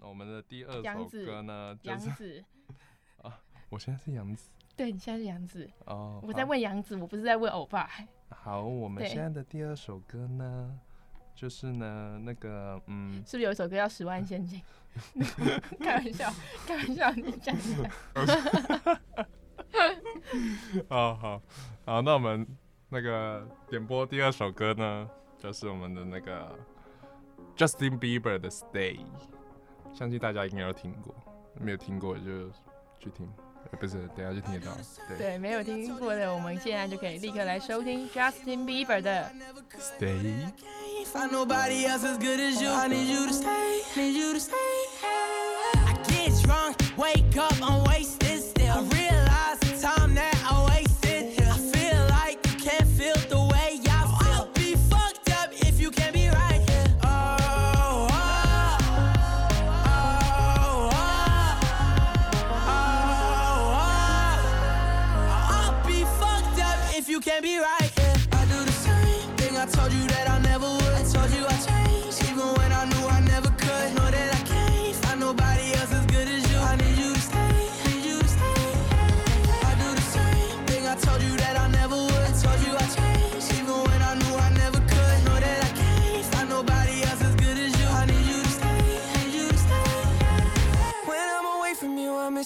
[0.00, 2.44] 我们的第二首歌呢，杨紫。
[3.22, 4.50] 啊，我现在是杨紫。
[4.76, 5.70] 对，你现在是杨紫。
[5.86, 6.20] 哦。
[6.22, 7.88] 我在问杨紫，我不是在问欧巴。
[8.28, 10.78] 好，我们现在的第二首歌呢，
[11.34, 13.14] 就是呢，那个，嗯。
[13.26, 14.60] 是不是有一首歌叫《十万现金》？
[15.82, 16.32] 开玩笑，
[16.66, 17.90] 开玩笑，你讲一下。
[20.88, 21.42] 好好
[21.84, 22.46] 好，那我们
[22.88, 26.56] 那个点播第二首歌呢，就是我们的那个
[27.56, 28.96] Justin Bieber 的《Stay》。
[29.92, 31.14] 相信大家应该都听过，
[31.60, 32.50] 没有听过就
[32.98, 33.28] 去听，
[33.72, 34.72] 不是，等下就听得到。
[35.08, 39.30] 对，对，没有听过的，我们现在就可以立刻来收听 Justin Bieber 的
[39.78, 40.48] Stay。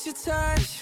[0.09, 0.78] your touch.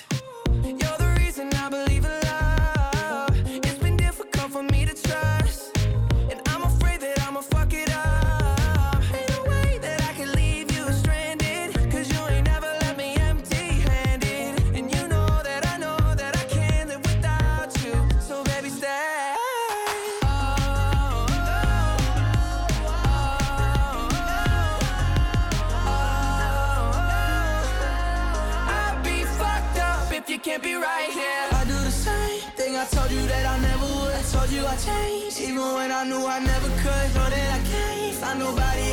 [35.87, 37.09] When I knew I never could.
[37.15, 38.86] Know that I can't find nobody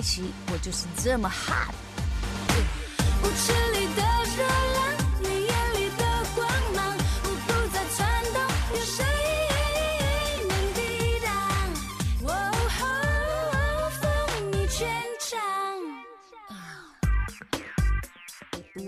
[0.00, 1.74] 来袭，我就是这么 hot。
[3.22, 4.00] 舞池里的
[4.34, 4.80] 热浪，
[5.20, 6.02] 你眼里的
[6.34, 8.00] 光芒，我不再颤
[8.32, 8.40] 动，
[8.72, 9.04] 有谁
[10.48, 10.80] 能抵
[11.22, 11.28] 挡？
[12.24, 12.28] 哦
[12.78, 12.80] 吼，
[14.00, 14.02] 风
[14.52, 15.28] 靡全场。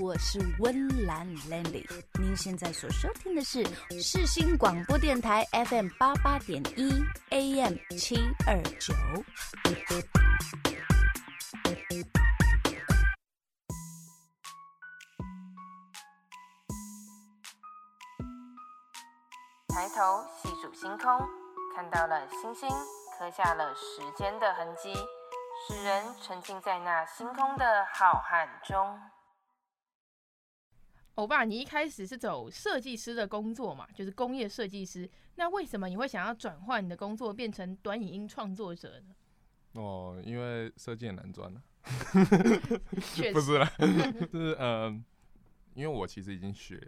[0.00, 1.84] 我是温岚 Landy，
[2.18, 3.62] 您现在所收听的是
[4.00, 6.90] 世新广播电台 FM 八八点一
[7.28, 8.94] AM 七二九。
[19.72, 21.06] 抬头细数星空，
[21.74, 22.68] 看到了星星，
[23.18, 24.92] 刻下了时间的痕迹，
[25.66, 29.00] 使人沉浸在那星空的浩瀚中。
[31.14, 35.10] 欧巴，你一开始是走设计师的工作嘛，就是工业设计师。
[35.36, 39.14] 那为什么你会想要转换你的工作，变成短影音创作者呢？
[39.80, 41.62] 哦，因为设计很难赚了。
[43.14, 45.04] 确实 不是啦， 就是嗯、呃，
[45.72, 46.78] 因为我其实已经学，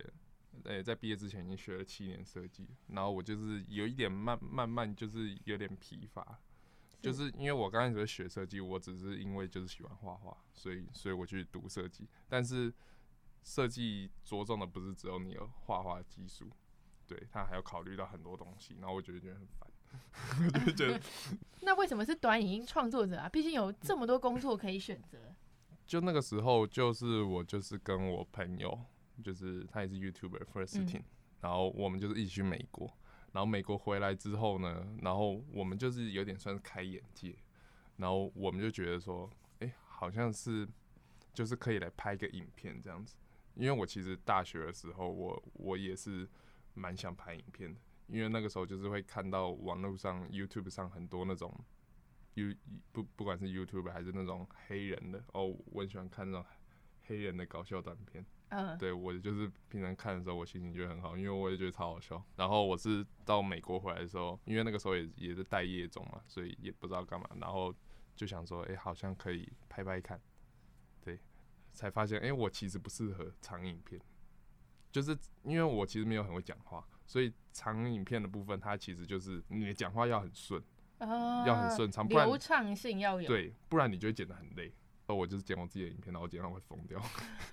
[0.65, 6.39] 呃，在毕业之前已经学了七年设计，然后我就是有一点慢慢慢就是有点疲乏，
[7.01, 12.73] 就是因为我刚开始学设计，我只是因为就是喜欢画画，所以所以我去读设计，但是。
[13.47, 16.49] 设计着重的不是只有你有画画的技术，
[17.07, 19.69] 对，他还要考虑到很多东西，然后我觉得觉得很烦，
[20.55, 20.99] 我就觉得。
[21.61, 23.29] 那为什么是短影音创作者啊？
[23.29, 25.19] 毕竟有这么多工作可以选择。
[25.87, 28.81] 就那个时候，就是我就是跟我朋友，
[29.23, 31.03] 就是他也是 YouTuber First，嗯，
[31.41, 32.87] 然后我们就是一起去美国，
[33.33, 37.37] 然后美国回来之后呢，然后我们就是有点算是开眼界，
[37.97, 40.69] 然后我们就觉得说，哎，好像是
[41.33, 43.17] 就是可以来拍个影片这样子。
[43.55, 46.29] 因为我其实大学的时候我，我我也是
[46.75, 51.53] 蛮想拍影片的，因为那个时候就是会看到网络上 YouTube 上很多那种
[52.35, 52.53] You
[52.91, 56.45] 不不管是 YouTube 还是那种黑人的哦，我很喜欢看那种
[57.05, 58.27] 黑人的搞笑短片。
[58.49, 62.23] 嗯，对我就是平常看的时候，我心情就很好，因为我也觉得超好笑。
[62.37, 67.75] 然后我是到美国回来的时候，因为那个时候也也是待业中嘛，所以也不知道干嘛，然后
[68.15, 70.21] 就想说，哎、欸，好像可以拍拍看。
[71.01, 71.19] 对
[71.73, 74.01] 才发现，哎、欸，我其实不适合长影片，
[74.93, 80.63] 就是因为我其实没有很会讲话，所以长影片的部分，它其实就是你的讲话要很顺，
[80.99, 84.73] 呃，要很顺畅，不然流畅性要有，对，不然你就会剪得很累。
[85.07, 87.01] 哦，我就是剪我自己的影片，然后我剪到会疯掉，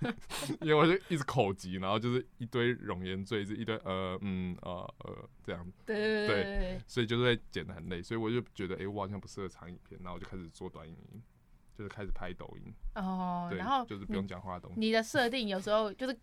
[0.62, 11.22] 因为我就一直口急，然后就是一堆容颜赘字，一堆呃嗯呃呃这样子，对对对，对，所以就是会剪得很累，所以我就觉得，哎、欸，我好像不适合长影片，然后我就开始做短影音。
[11.74, 14.78] 就是开始拍抖音哦，然后就是不用讲话的东西。
[14.78, 16.14] 你的设定有时候就是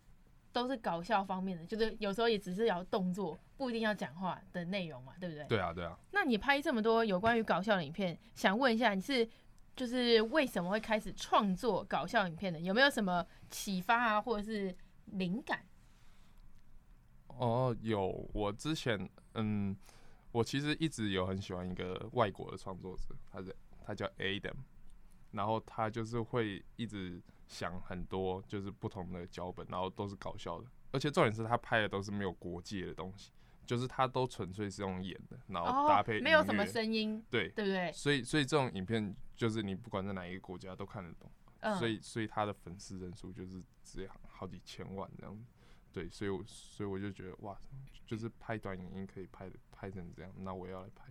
[0.54, 5.44] 都是搞笑方面的，就是有时候也只是要动作，不一定要讲话的内容嘛，对不对？
[5.48, 5.98] 对啊，对啊。
[6.12, 9.28] 那你拍这么多有关于搞笑的影片，想问一下，你是
[9.80, 12.60] 就是为什么会开始创作搞笑影片的？
[12.60, 15.66] 有没有什么启发啊，或者是灵感？
[17.28, 18.30] 哦，有。
[18.34, 19.74] 我之前嗯，
[20.34, 24.58] 我其实一直有很喜欢一个外国的创作者，他是他叫 Adam。
[25.32, 33.32] 然后他就是会一直想很多，就是不同的脚本，然后都是搞笑的，而且重点是他拍的都是没有国界的东西，
[33.66, 37.92] 就是他都纯粹是用演的，然后搭配、哦、没有什么声音，对对不对？
[37.94, 45.46] 所以所以这种影片就是你不管在哪一个国家都看得懂，嗯、所以所以他的粉丝人数就是直接好几千万这样子，
[45.94, 47.58] 对，所以我所以我就觉得哇，
[48.06, 51.06] 就是拍短影音可以拍拍成这样，那我要来拍。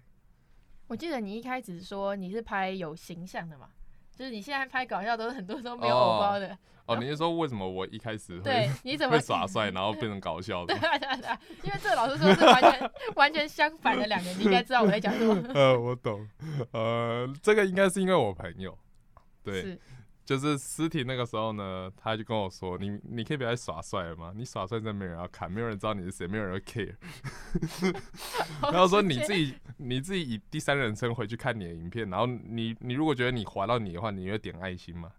[0.88, 3.70] 我记得你一开始说你是拍有形象的嘛？
[4.18, 6.58] 就是你现在拍搞笑都是很多都没有红包的哦。
[6.86, 10.74] 哦，你是说为什么我一开始会对你怎么会耍帅，然后变成搞笑的？
[10.74, 11.30] 对对对，
[11.62, 15.48] 因为这个老师说是完全完全相反的两个，你应该知道我在讲什么。
[15.54, 16.26] 呃，我懂。
[16.72, 18.76] 呃，这个应该是因为我朋友，
[19.44, 19.78] 对。
[20.28, 24.30] 就是尸体那个时候呢，他就跟我说：“你你可以别再耍帅了吗？
[24.36, 26.94] 你耍帅真的没人要看，没有人知道你是谁，没有人会 care。
[28.70, 35.10] ”然后说你自己你自己以第三人称回去看你的影片，然后你你如果觉得你划到你的话，你会点爱心吗？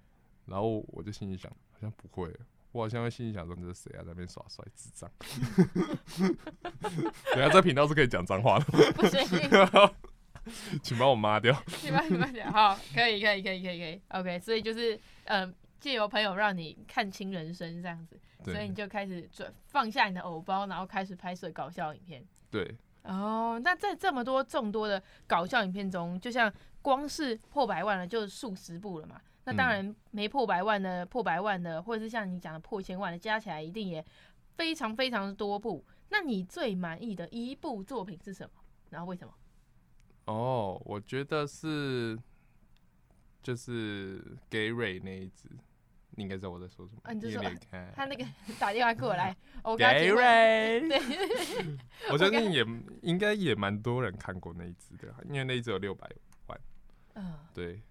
[0.46, 2.32] 然后我就心里想，好像不会，
[2.72, 5.10] 我好像会心里想说，这是谁啊，在那边耍帅，智障。
[7.34, 9.20] 等下这频道是可以讲脏话的，不行，
[10.84, 11.56] 请帮我抹掉。
[11.84, 14.40] 你慢你抹掉，好，可以可以可以可以可以，OK。
[14.40, 22.24] 所以就是，嗯，借由朋友让你看清人生这样子，所以你就开始转放下你的偶包，然后开始拍摄搞笑影片。
[22.52, 29.22] 对，哦，那在这么多众多的搞笑影片中，就像光是破百万了，就数十部了嘛。
[29.46, 34.06] 那当然没破百万的、破百万的，或者是像你讲的破千万的，加起来一定也
[34.56, 35.84] 非常非常多部。
[36.10, 38.52] 那你最满意的一部作品是什么？
[38.90, 39.34] 然后为什么？
[40.30, 42.18] 哦，我觉得是
[43.42, 45.50] 就是 Gary 那一只，
[46.12, 47.02] 你应该知道我在说什么。
[47.04, 47.42] 啊，你就说
[47.96, 48.24] 他那个
[48.60, 51.00] 打电话过来， 我 Gary， 对，
[52.12, 52.64] 我相信也
[53.02, 56.10] 应该也蛮多人看过那一只的，因为那一只有六百
[56.48, 56.62] 万。
[57.16, 57.82] 嗯，对。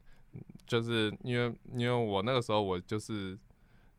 [0.66, 3.36] 就是因为因为我那个时候我就是，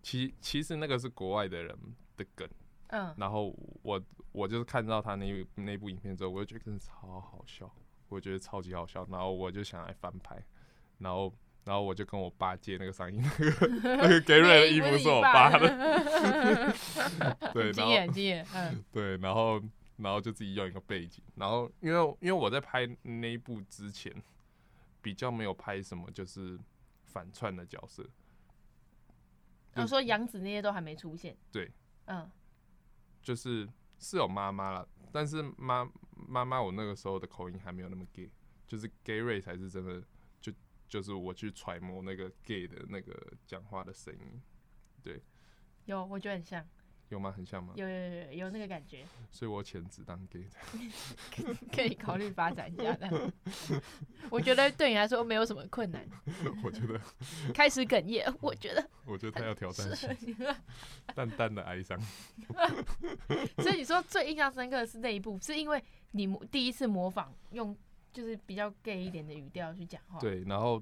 [0.04, 1.76] 其其实那个是国外的人
[2.16, 2.48] 的梗，
[2.90, 4.00] 嗯，然后我
[4.32, 7.70] 我就是看到他那那部影片之后，我就觉得真的超好笑，
[8.10, 10.38] 我觉得超级好笑，然后我就想来翻拍，
[10.98, 15.68] 然后然后我就跟我爸借那个上衣，那个 那个 Gary 的衣服是我爸的，
[17.54, 18.14] 对，然后
[18.92, 19.62] 对，然后
[19.98, 24.14] 然后就自己用一个背景，然后因为因为我在拍那一部之前。
[25.02, 26.60] 比较没有拍什么，就是
[27.06, 28.06] 反串的角色。
[29.76, 31.34] 我说杨紫那些都还没出现。
[31.54, 31.72] 对，
[32.08, 32.30] 嗯，
[33.22, 33.66] 就是
[34.00, 38.32] 是有妈妈了，但是妈妈妈我那个时候的口音还没有那么 gay，
[38.66, 40.02] 就是 Gary 才是真的，
[40.40, 40.52] 就
[40.88, 44.42] 就是我去揣摩那个 gay 的那个讲话的声音。
[45.04, 45.22] 对，
[45.86, 46.66] 有，我觉得很像。
[47.10, 47.32] 有吗？
[47.32, 47.74] 很像吗？
[47.76, 53.34] 有有有有那个感觉，所以我潜质当 gay 的， 可以考虑发展一下的。
[54.30, 56.08] 我觉得对你来说没有什么困难。
[56.64, 57.02] 我觉得
[57.54, 60.36] 开始哽咽，我觉得我觉得他要挑战性，
[61.16, 62.00] 淡淡的哀伤。
[63.58, 67.76] 所以你说最印象深刻的是那一部，是因为你第一次模仿用
[68.14, 70.20] 就是比较 gay 一点的语调去讲话。
[70.20, 70.82] 对，然后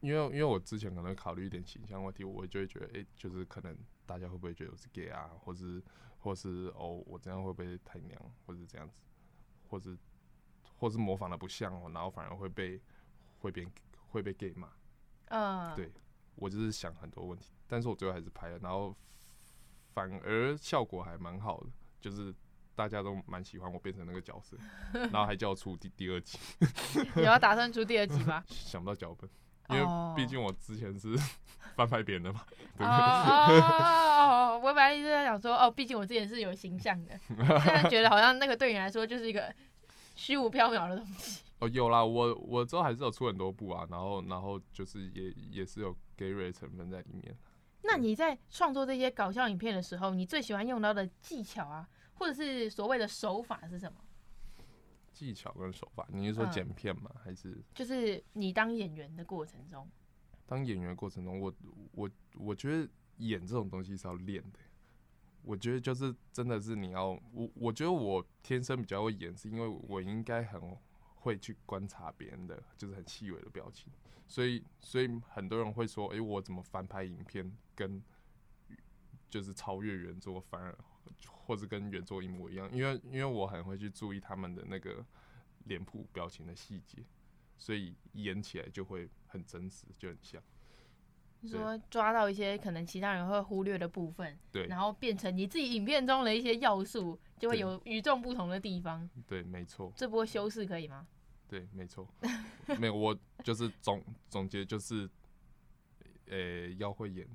[0.00, 3.76] 因为因为我之前可能考虑一点形象问题，我就会觉得哎、欸，就是可能。
[4.06, 5.82] 大家会不会觉得我是 gay 啊，或是
[6.18, 8.94] 或是哦，我这样会不会太娘，或是这样子，
[9.68, 9.96] 或是
[10.76, 12.80] 或是模仿的不像哦，然后反而会被
[13.40, 13.66] 会被
[14.08, 14.68] 会被 gay 骂。
[15.28, 15.90] 嗯，对，
[16.34, 18.94] 我就是想很多问题，但是我最后还是拍了，然后
[19.92, 22.34] 反而效果还蛮好的，就是
[22.74, 24.56] 大家都蛮喜欢我变成那个角色，
[24.92, 26.38] 然后还叫我出第第二集。
[27.16, 28.44] 你要打算出第二集吗？
[28.48, 29.28] 想不到脚本。
[29.70, 31.16] 因为毕竟我之前是
[31.74, 32.40] 翻拍别人的嘛，
[32.76, 33.60] 对不对？
[33.60, 39.52] 哦，我本来一直在想说，哦，毕竟我之前是有形象的， 现在觉得好像那个对你来说就是一个
[40.14, 41.42] 虚无缥缈的东西。
[41.60, 47.36] 哦，有啦，我我之后还是有出很多部啊，然后然后就是也也是有 Gary 成分在里面。
[47.82, 53.98] 那你在创作这些搞笑影片的时候，你最喜欢用到的技巧啊，或者是所谓的手法是什么？
[55.14, 57.10] 技巧跟手法，你是说剪片吗？
[57.14, 59.88] 嗯、还是就是你当演员的过程中？
[60.44, 61.54] 当演员的过程中，我
[61.92, 64.58] 我我觉得演这种东西是要练的。
[65.42, 70.60] 我觉得就是真的是你要我，我觉得我天生比较会演，是因为我应该很
[71.16, 73.92] 会去观察别人的，就是很细微的表情。
[74.26, 78.02] 所以所以很多人会说，哎、欸，我怎么翻拍影片跟
[79.28, 80.76] 就是超越原作反而。
[81.46, 85.04] 或者跟原作一模一样，因为因为我很会去注意他们的那个
[85.64, 87.04] 脸部表情的细节，
[87.58, 90.42] 所以演起来就会很真实，就很像。
[91.40, 99.06] 你说抓到一些可能其他人会忽略的部分，对，然后变成你自己影片中的一些要素，就会有与众不同的地方。
[99.26, 99.92] 对，没错。
[99.94, 101.06] 这波修饰可以吗？
[101.46, 102.08] 对，没错。
[102.78, 103.14] 没有，我
[103.44, 105.06] 就是总总结就是，
[106.28, 107.28] 呃、欸，要会演，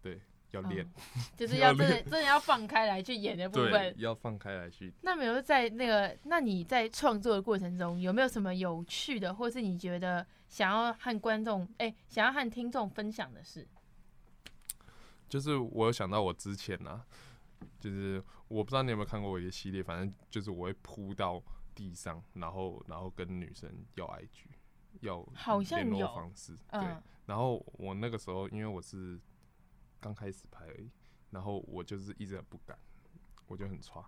[0.00, 0.20] 对。
[0.52, 0.86] 要练、
[1.16, 4.92] 嗯， 就是要真的真的要放开来去演的部分，要放开来去。
[5.02, 13.66] 那没有在那个，那你在创作的过程中有没有什么有趣的，或是你觉得想要和观众哎、欸，想要和听众分享的事？
[15.28, 17.02] 就是我有想到我之前啊，
[17.80, 21.42] 就是我不知道你有没有看过我一个系列，反正就是我会扑到
[21.74, 24.48] 地上，然后然后跟女生要 IG，
[25.00, 25.26] 要
[25.76, 26.80] 联络方式，对。
[27.24, 29.18] 然后我那个时候因为我是。
[30.02, 30.90] 刚开始拍而已，
[31.30, 32.76] 然后我就是一直很不敢，
[33.46, 34.04] 我就很差。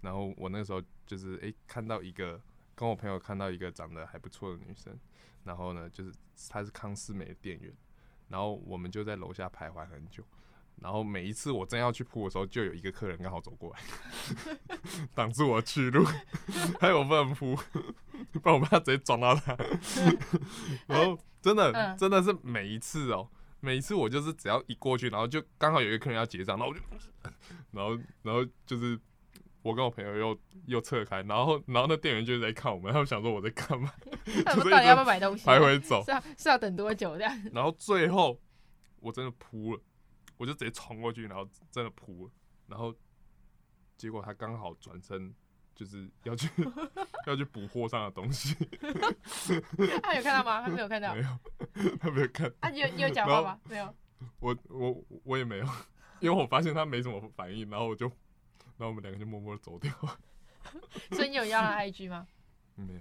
[0.00, 2.40] 然后我那个时候就是诶、欸，看到一个
[2.74, 4.96] 跟我朋友看到一个长得还不错的女生，
[5.44, 6.12] 然后呢，就是
[6.48, 7.74] 她是康斯美的店员，
[8.28, 10.22] 然后我们就在楼下徘徊很久。
[10.82, 13.80] 然后每一次我正要去扑的时候，就有一个客人刚好走过来，
[15.16, 16.04] 挡住我去路，
[16.78, 17.56] 还有我不能扑，
[18.32, 19.56] 不然我怕直接撞到他。
[20.86, 23.30] 然后真的真的是每一次哦。
[23.66, 26.80] 每次我就是只要一过去，然后就刚好有一个客人要结账，然后我就，
[27.72, 28.96] 然后然后就是
[29.62, 33.92] 我跟我朋友又又撤开，然后然后那店员就在看我们，他们想说我在干嘛，
[34.46, 35.50] 他们 到底要不要买东西？
[35.50, 37.42] 来回走是，要是要等多久这样？
[37.52, 38.40] 然后最后
[39.00, 39.82] 我真的扑了，
[40.36, 42.32] 我就直接冲过去，然后真的扑了，
[42.68, 42.94] 然后
[43.96, 45.34] 结果他刚好转身。
[45.76, 46.48] 就是要去
[47.26, 48.54] 要去补货上的东西，
[50.02, 50.62] 他有看到吗？
[50.62, 52.50] 他没有看到，没有，他没有看。
[52.60, 53.60] 啊，你有你有讲话吗？
[53.68, 53.94] 没有。
[54.40, 55.66] 我我我也没有，
[56.20, 59.92] 因为我发现他没什么反应，然后我就，然后我们两个就默默的走掉。
[61.12, 62.26] 所以你有要他 IG 吗？
[62.74, 63.00] 没有。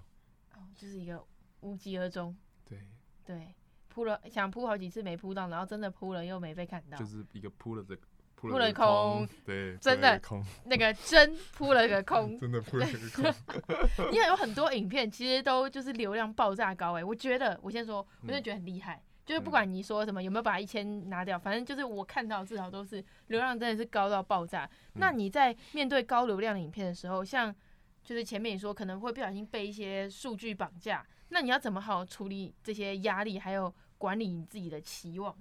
[0.55, 1.25] 哦，就是一个
[1.61, 2.35] 无疾而终。
[2.65, 2.85] 对。
[3.23, 3.55] 对，
[3.87, 6.97] 扑了想扑好几次没扑到，然后真的扑了又没被看到。
[6.97, 8.05] 就是一个扑了这个。
[8.35, 10.21] 扑了个空，对，真的
[10.65, 13.25] 那个真扑了个空， 真的扑了个空。
[14.13, 19.01] 因为有很多影片其实都就是流量爆炸高哎，我觉得我先说，我真的觉得很厉害。
[19.25, 24.69] 就是不管你说什么有没有把一千拿掉，反正就是我看到至少都是流量真的是高到爆炸。
[24.93, 27.55] 那你在面对高流量的影片的时候，像
[28.03, 35.35] 就是前面你说可能会不小心被一些数据绑架，那你要怎么好好处理这些压力，还有管理你自己的期望？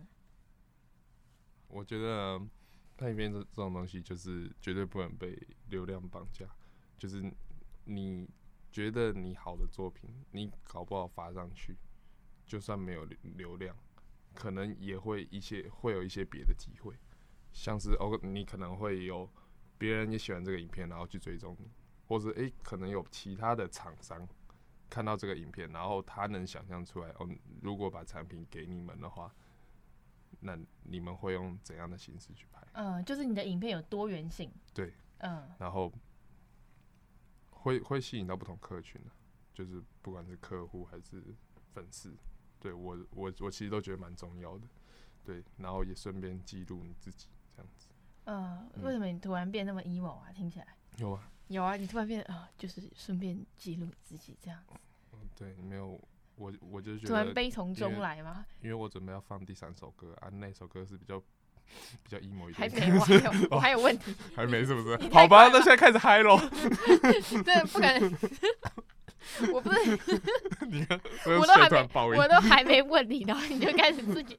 [1.69, 2.41] 我觉得。
[2.97, 5.37] 拍影片这这种东西就是绝对不能被
[5.69, 6.47] 流量绑架，
[6.97, 7.23] 就是
[7.85, 8.29] 你
[8.71, 11.77] 觉得你好的作品，你搞不好发上去，
[12.47, 13.05] 就算没有
[13.37, 13.77] 流量，
[14.33, 16.95] 可能也会一些会有一些别的机会，
[17.53, 19.29] 像是哦，你可能会有
[19.77, 21.69] 别人也喜欢这个影片，然后去追踪你，
[22.07, 24.27] 或者诶、可能有其他的厂商
[24.89, 27.29] 看到这个影片，然后他能想象出来哦，
[27.61, 29.35] 如果把产品给你们的话。
[30.47, 32.61] 那你们会用怎样的形式去拍？
[32.73, 34.53] 嗯，就是你的影片有多元性。
[34.75, 35.91] 对，嗯，然后
[37.51, 39.11] 会会吸引到不同客群的，
[39.55, 41.35] 就是不管是客户还是
[41.73, 42.15] 粉丝，
[42.61, 44.69] 对我我我其实都觉得蛮重要的。
[45.25, 47.89] 对，然后也顺便记录你自己这样子。
[48.27, 50.31] 嗯，为什么你突然变那么 emo 啊？
[50.33, 50.67] 听起来
[50.99, 54.75] 有啊，有啊，你突然变啊，就是顺便记录自己这样子。
[55.15, 55.99] 嗯，对，没有。
[56.37, 58.45] 我我就觉得突然悲从中来吗？
[58.61, 61.19] 因为我准备要放第三首歌啊，那首歌是比较
[62.03, 62.55] 比较 emo 一点。
[62.55, 64.15] 还没，我还有我还有问题。
[64.35, 64.97] 还没是不是？
[65.13, 66.37] 好吧，那现在开始嗨喽。
[67.45, 68.19] 对不可能。
[69.53, 69.91] 我不是。
[70.69, 71.01] 你看，
[71.41, 74.39] 我都还没，我都还没问你，然后你就开始自己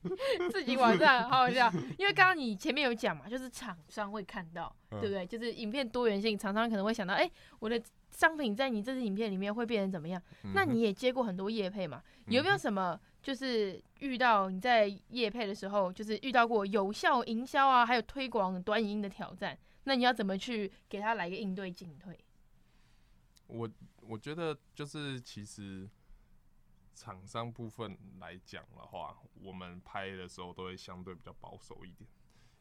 [0.51, 1.71] 自己往上，好好笑。
[1.97, 5.25] 因为刚刚你前面有讲嘛，就是厂商会看到，对不对？
[5.25, 7.29] 就是影片多元性，厂商可能会想到，哎，
[7.59, 7.81] 我的。
[8.15, 10.21] 商品在你这支影片里面会变成怎么样？
[10.43, 12.01] 嗯、那你也接过很多业配嘛？
[12.27, 19.57] 有没有什么就是遇到你在业配的时候，就是遇到过有效营销啊，还有推广短影音的挑战？
[19.83, 22.17] 那你要怎么去给他来个应对进退？
[23.47, 25.89] 我我觉得就是其实
[26.93, 32.09] 厂商部分来讲的话，我们拍的时候都会相对比较保守一点，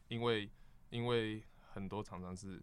[0.09, 0.51] 因为
[0.89, 1.41] 因为
[1.71, 2.61] 很多厂商是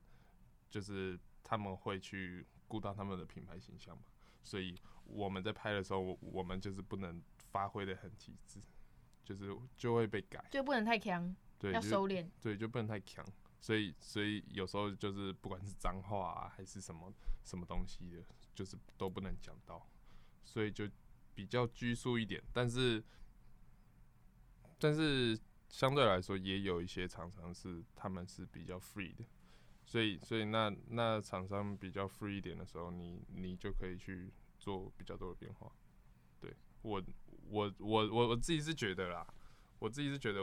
[0.68, 2.46] 就是他们会去。
[2.72, 4.02] 顾到他们的品牌形象嘛，
[4.42, 8.62] 所以我们在拍的时候，我我们就是不能发挥的很极致，
[9.22, 13.22] 就是就会被改，就不能太强，对，要收敛，对，就不能太强，
[13.60, 17.12] 所以所以有时候就是不管是脏话啊还是什么
[17.44, 19.86] 什么东西的，就是都不能讲到，
[20.42, 20.88] 所以就
[21.34, 23.04] 比较拘束一点，但是
[24.78, 29.24] 但是相对来说也有一些厂商是他们是比较 free 的。
[29.92, 35.70] 所以，所以那那厂商比较 free 一点的时候，你你就可以去做比较多的变化。
[36.40, 37.02] 对我，
[37.50, 39.26] 我我我我自己是觉得啦，
[39.78, 40.40] 我自己是觉得，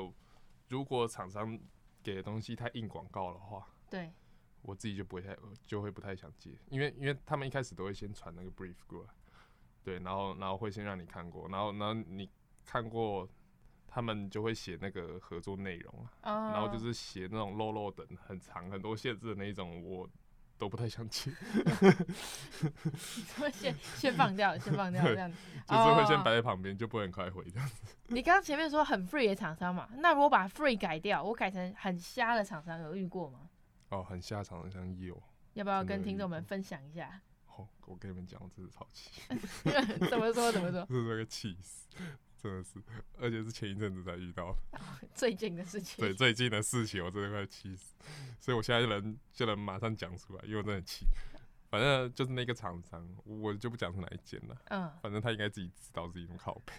[0.68, 1.60] 如果厂商
[2.04, 4.14] 给的东西太硬广告的话，对，
[4.62, 5.36] 我自己就不会太
[5.66, 9.10] 就会不太想接，因为因为他们一开始都会先传那个 brief 过来，
[9.84, 12.30] 对，然后然后会先让你看过，然后然后你
[12.64, 13.28] 看过。
[13.90, 20.08] 他们就会写那个合作内容啊，然后就是写那种漏漏等很长很多限制的那一种，我
[20.58, 21.32] 都不太想接。
[23.54, 27.96] 先先放掉，先放掉这样子，就是会先摆在旁边，就不能开回这样子。
[28.08, 33.50] 你刚刚前面说很 free 的厂商嘛，那如果把 free 改掉，我改成很瞎的厂商，有遇过吗？
[33.90, 35.22] 哦，很瞎厂商有，
[35.54, 37.22] 要不要跟听众们分享一下？
[37.56, 39.22] 哦，我跟你们讲，我真是超气。
[40.10, 40.52] 怎么说？
[40.52, 40.86] 怎么说？
[40.92, 41.88] 是那个气死。
[42.42, 42.82] 真的是，
[43.20, 44.56] 而且是前一阵子才遇到，
[45.14, 46.04] 最近的事情。
[46.04, 47.94] 对，最近的事情，我真的快气死，
[48.40, 51.06] 所以我现在就能就能马上讲出来，因为我真的很气。
[51.70, 54.58] 反正就是那个厂商，我就不讲是哪一间了。
[54.70, 56.74] 嗯，反正他应该自己知道自己怎么靠北。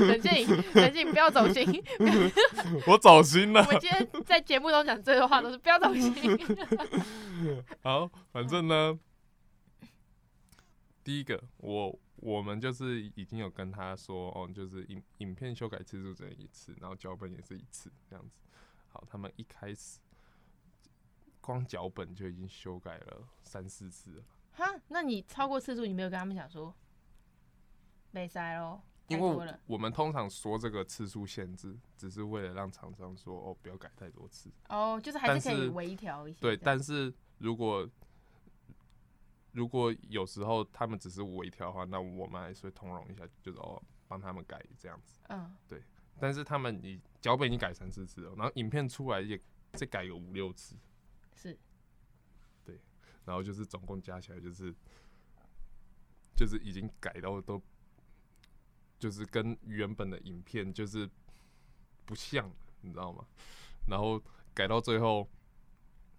[0.00, 1.82] 冷静，冷静，不要走心。
[2.86, 3.62] 我走心了。
[3.62, 6.12] 我们今天在节目中讲这些话都是不要走心。
[7.80, 8.98] 好，反正呢，
[11.02, 11.98] 第一个我。
[12.24, 18.40] 我们就是已经有跟他说，哦，就是影影片修改次数只能一次，然后脚本也是一次这样子。
[18.88, 20.00] 好，他们一开始
[21.42, 24.24] 光脚本就已经修改了三四次了。
[24.52, 26.74] 哈，那你超过次数，你没有跟他们讲说
[28.10, 28.80] 没塞喽？
[29.08, 34.50] 因为我们通常说这个次数限制，只是为了让厂商说哦，不要改太多次。
[34.70, 36.40] 哦，就是还是可以微调一些。
[36.40, 37.86] 对，但是如果
[39.54, 45.20] 如果有时候他们只是微调的话，那我们还是会通融一下，就是哦帮他们改这样子。
[45.28, 45.82] 嗯，对
[46.18, 49.40] 但是他们你脚本已经改三四次了，然后影片出来也
[49.72, 50.76] 再改个五六次，
[51.34, 51.56] 是
[52.64, 52.78] 对
[53.24, 54.74] 然后就是总共加起来就是
[56.36, 57.62] 就是已经改到都
[58.98, 61.08] 就是跟原本的影片就是
[62.04, 62.50] 不像，
[62.80, 63.24] 你知道吗？
[63.86, 64.20] 然后
[64.52, 65.28] 改到最后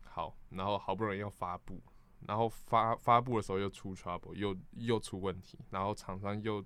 [0.03, 1.81] 好，然后好不容易要发布，
[2.27, 6.63] 然后发发布的时候又出 trouble，又又出问题，然后厂商又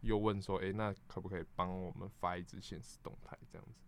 [0.00, 3.80] 又问说，哎、那可不可以帮我们发一支限时动态这样子？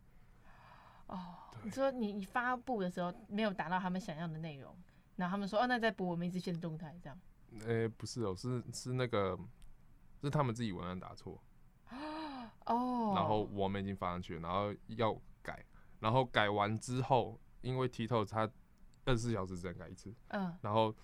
[1.07, 1.37] 哦。
[1.63, 4.77] 你说你你发布的时候没有达到他们想要的内容，
[5.17, 7.19] 然后他们说哦，那再补我们一支限动态这样。
[7.67, 9.39] 诶、不是哦，是是那个
[10.21, 11.43] 是他们自己文案打错。
[12.67, 13.13] 哦。
[13.15, 15.65] 然后我们已经发上去了，然后要改，
[16.01, 18.51] 然后改完之后，因为 TikTok 它
[19.07, 20.95] 二十四小时只能改一次，嗯，然后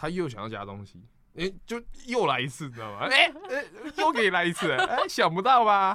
[0.00, 0.98] 他又想要加东西，
[1.34, 3.00] 诶，就又来一次，你知道吗？
[3.08, 5.94] 诶诶，又给你来一次，哎， 想不到吧？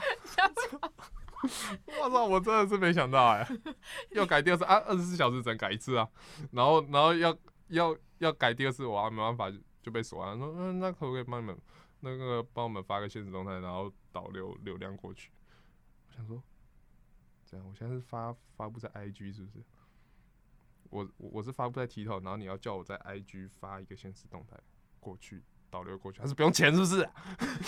[2.04, 3.48] 我操，我真的是没想到哎，
[4.14, 6.08] 要改第二次啊，二十四小时只能改一次啊，
[6.52, 7.36] 然后然后要
[7.70, 11.58] 要要改第二次，我还没办法就就被锁了，说嗯，那可不可以帮你们
[12.02, 15.32] 那个帮我们发个现实动态，然后导流流量过去？
[16.10, 16.44] 我想说，
[17.44, 19.64] 这样我现在是发发布在 IG 是不是？
[20.96, 24.58] 我我是发布在 TikTok，然后你要叫我在 IG 发一个现实动态
[25.00, 25.44] 过去。
[25.72, 27.10] 导流过去还是不用钱是不是？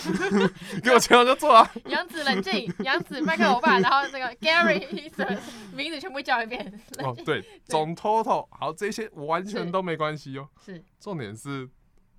[0.80, 1.70] 给我钱我就做啊！
[1.86, 4.78] 杨子冷静，杨子麦克欧巴，然后那个 Gary
[5.14, 5.38] 的
[5.74, 6.80] 名字全部叫一遍。
[7.04, 10.48] 哦，对，总 total 好，这些完全都没关系哦。
[10.58, 11.68] 是重点是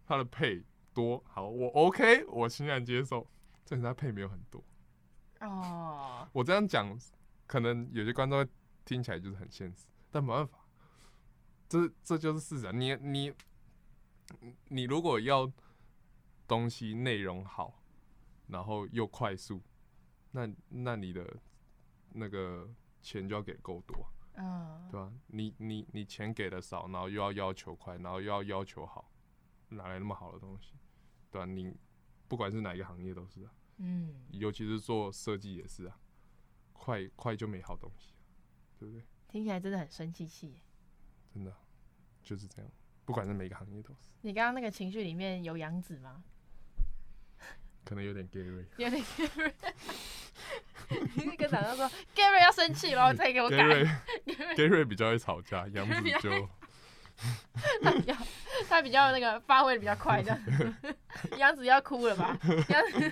[0.06, 3.26] 他的配多好，我 OK，我欣然接受。
[3.66, 4.64] 重点是他配没有很多。
[5.40, 6.96] 哦，我这样讲，
[7.48, 8.48] 可能有些观众会
[8.86, 10.60] 听起来就是很现实，但没办法，
[11.70, 12.74] 这这就是事实。
[12.74, 13.34] 你你
[14.68, 15.50] 你如果要。
[16.50, 17.80] 东西内容好，
[18.48, 19.62] 然后又快速，
[20.32, 21.38] 那那你的
[22.12, 22.68] 那个
[23.04, 25.14] 钱就要给够多，嗯，对吧？
[25.28, 29.12] 你你你钱给的少，然后又要要求快，然后又要要求好，
[29.68, 30.74] 哪来那么好的东西？
[31.30, 31.46] 对吧？
[31.46, 31.72] 你
[32.28, 36.00] 不管是哪一个行业都是啊，嗯，尤其是做设计也是啊，
[36.74, 38.16] 快快就没好东西，
[38.80, 39.06] 对不对？
[39.28, 40.60] 听起来真的很生气气。
[41.34, 41.54] 真的
[42.24, 42.72] 就是这样，
[43.06, 44.10] 不管是每个行业都是。
[44.22, 46.24] 你刚刚那个情绪里面有杨子吗？
[47.86, 49.54] 可能有点 Gary， 有点 Gary，
[51.16, 53.58] 你跟厂商说 Gary 要生气了， 再给我改。
[54.56, 56.50] Gary 比较会吵架，杨子就
[58.68, 60.38] 他比较那个发挥的比较快的，
[61.38, 62.38] 杨子要哭了吧？
[62.70, 63.12] 杨子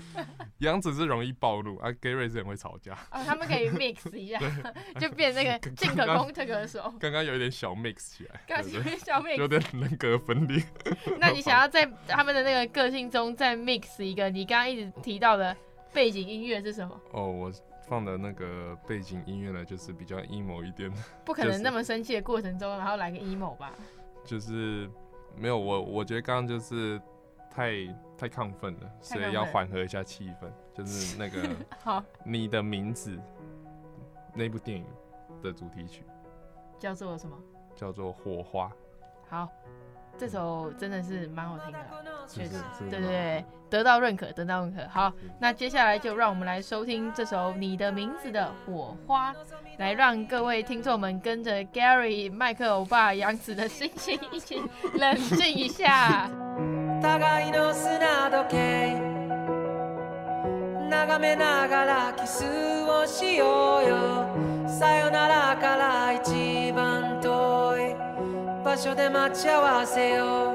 [0.59, 2.93] 杨子是容易暴露啊，Gary 是很会吵架。
[3.11, 4.39] 哦，他们可以 mix 一下，
[4.99, 6.93] 就变那个进可攻退可守。
[6.99, 10.63] 刚刚有一点小 mix 起来，刚小 mix，有点人格分裂。
[11.19, 15.55] 那你想要在他们的那个个性中再 mix 一个你刚刚一直提到的
[15.93, 16.99] 背景音乐是什么？
[17.11, 17.51] 哦，我
[17.87, 23.71] 放的那个背景音乐呢，就是比较 emo 一点的，不可能那么生气的过程中，然后来个 emo 吧？
[24.25, 24.89] 就是
[25.37, 26.99] 没有我，我觉得刚刚就是
[27.49, 27.71] 太
[28.17, 30.49] 太亢奋了，所以要缓和一下气氛。
[30.73, 31.49] 就是那个
[31.83, 33.17] 好，你的名字
[34.33, 34.85] 那部电影
[35.41, 36.03] 的主题曲
[36.77, 37.35] 叫做什么？
[37.75, 38.67] 叫做《火花》。
[39.27, 39.49] 好，
[40.18, 41.78] 这首真的是蛮好听的，
[42.28, 44.86] 确实，是对对对，得到认可，得到认可。
[44.88, 49.32] 好，那接下来就让我们来收听这首《你的名字》的《火花》，
[49.78, 54.62] 来让各位听众们跟着 Gary 麦克欧巴杨子的心情一起
[54.94, 56.30] 冷静一下。
[57.02, 58.56] 互いの砂时计
[60.88, 62.44] 眺めながらキス
[62.84, 67.05] をしようよさよならから一番远い
[68.77, 70.53] 」场所で待ち合わせよ。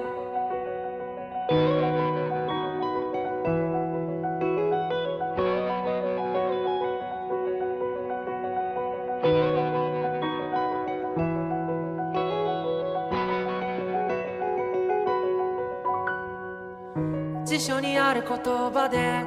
[17.45, 19.25] う辞书にある言叶で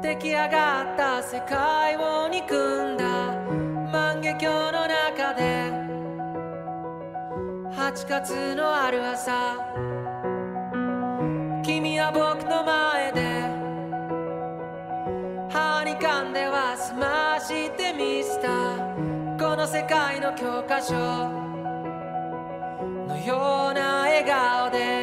[0.00, 2.93] 出来上がった世界を憎んだ。
[7.84, 9.58] 8月のある朝。
[11.62, 13.44] 君は僕の前で。
[15.50, 18.78] 歯に噛んでは済ましてみせた
[19.38, 20.94] この世界の教科書
[23.06, 24.93] のような笑顔で。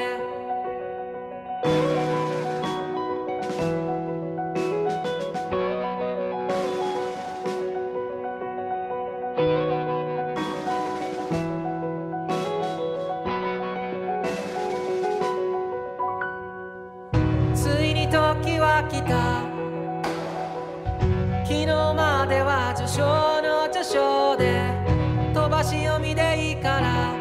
[25.71, 27.15] 飞ばし読みでいいから。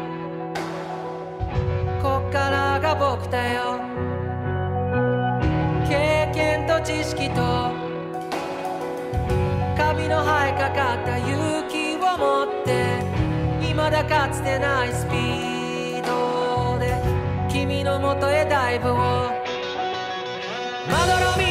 [2.01, 3.79] こっからが仆だよ。
[5.87, 7.71] 経験と知识と。
[9.77, 12.99] カビの生えかかった勇気を持って。
[13.61, 17.01] 未だかつてないスピードで。
[17.49, 18.95] 君のもとへダイブを。
[18.95, 19.31] ま
[21.05, 21.50] どろみ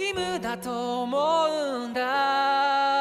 [0.00, 1.18] 義務だと思
[1.84, 2.99] うんだ。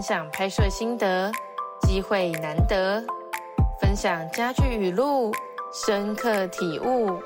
[0.00, 1.30] 享拍摄心得，
[1.82, 3.04] 机会难得；
[3.80, 5.32] 分享家具语录，
[5.72, 7.18] 深刻体悟；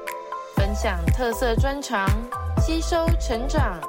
[0.57, 2.09] 分享特色专长，
[2.59, 3.81] 吸收成长。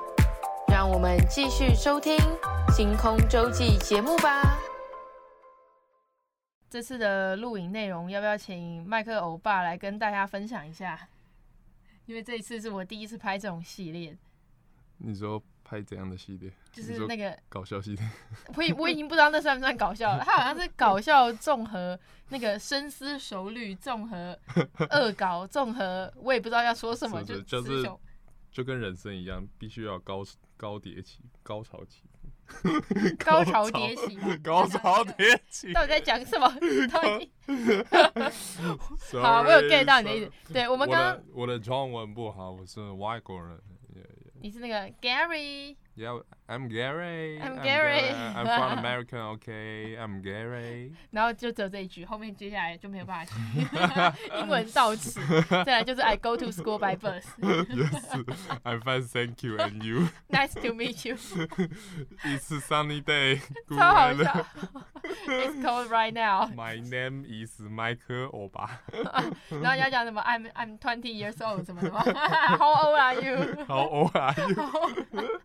[0.68, 2.18] 让我们继续收听
[2.76, 4.57] 《星空周记》节目吧。
[6.70, 11.07] 这次的录影内容，要不要请麦克欧巴来跟大家分享一下？
[12.05, 14.18] 因为这一次是我第一次拍这种系列，
[14.97, 16.51] 你说拍怎样的系列？
[16.72, 18.09] 就是那个搞笑系列。
[18.55, 21.99] 我已我已经不知道那算不算搞笑了，他好像是搞笑综合
[22.30, 24.38] 那个深思熟虑综合
[24.91, 27.91] 恶搞综合，我也不知道要说什么，是是就就是
[28.51, 30.24] 就跟人生一样，必须要高
[30.55, 32.03] 高叠起高潮起
[32.45, 32.70] 伏，
[33.18, 36.47] 高潮迭起，高潮迭起，到底在讲什么？
[36.93, 37.32] 到底
[39.20, 40.53] 好，我有 get 到你的意思。
[40.53, 43.59] 对我们刚刚我的中文不好，我是外国人。
[44.45, 45.75] 你是那个 Gary。
[45.96, 47.38] Yeah, I'm Gary.
[47.42, 48.09] I'm Gary.
[48.09, 49.18] I'm from America.
[49.18, 50.92] OK, I'm Gary.
[51.11, 55.20] 然后就只有这一句，后面接下来就没有办法英文到此。
[55.64, 57.24] 再来就是 I go to school by bus.
[57.40, 58.05] Yes,
[58.64, 59.59] I'm fine, thank you.
[59.59, 60.09] And you?
[60.30, 61.16] Nice to meet you.
[62.24, 63.40] It's a sunny day.
[63.68, 64.46] 超好笑。
[65.26, 66.46] It's cold right now.
[66.55, 68.80] My name is Michael 欧巴。
[69.51, 70.22] 然后要讲什么？
[70.22, 72.01] I'm I'm twenty years old 什么什么？
[72.01, 73.64] How old are you?
[73.66, 75.40] How old are you?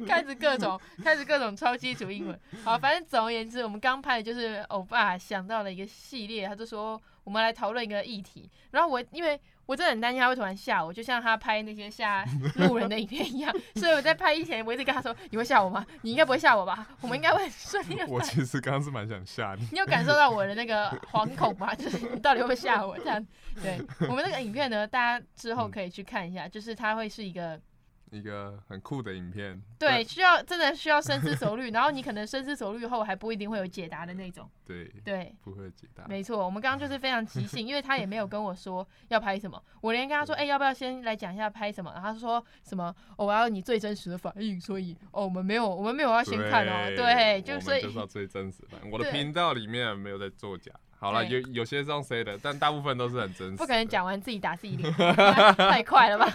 [0.06, 2.38] 开始各种开始各种超基础英文。
[2.64, 8.50] 好，反正总而言之，我们刚拍的就是欧巴想到了一个系列，他就说我们来讨论一个议题。
[8.70, 12.24] 然后我因为我真的很担心他会突然吓我，就像他拍那些吓
[12.56, 13.54] 路人的影片一样。
[13.76, 15.86] 所以我在拍以前，我一直跟他说：“你会吓我吗？
[16.02, 16.86] 你应该不会吓我吧？
[17.00, 17.96] 我们应该会很顺利。
[18.08, 19.66] ”我其实刚刚是蛮想吓你。
[19.72, 21.74] 你有感受到我的那个惶恐吗？
[21.74, 23.24] 就是你到底会不会吓我这样？
[23.62, 27.60] 对，我们那个影片呢，大家之后可以去看一下，就是它会是一个。
[28.12, 34.48] 一个很酷的影片，对，需要真的需要深思熟虑，然后你可能深思熟虑后还不一定会有解答的那种。
[34.66, 36.04] 对对，不会解答。
[36.06, 41.90] 没错，我们刚刚就是非常即兴， 因为他也没有跟我说要拍什么，我连跟他说，哎、欸，要不要先来讲一下拍什么？
[41.94, 48.78] 然后他说什么，哦，我要你最真实的反应，所以哦，我们没有，我们没有要先看哦，对，对就所以就是要最真实的。
[48.90, 50.70] 我的频道里面没有在作假。
[51.02, 53.56] 好了，有有些是用 C 的，但大部分都是很真实。
[53.56, 54.92] 不可能讲完自己打自己脸，
[55.58, 56.30] 太快了吧？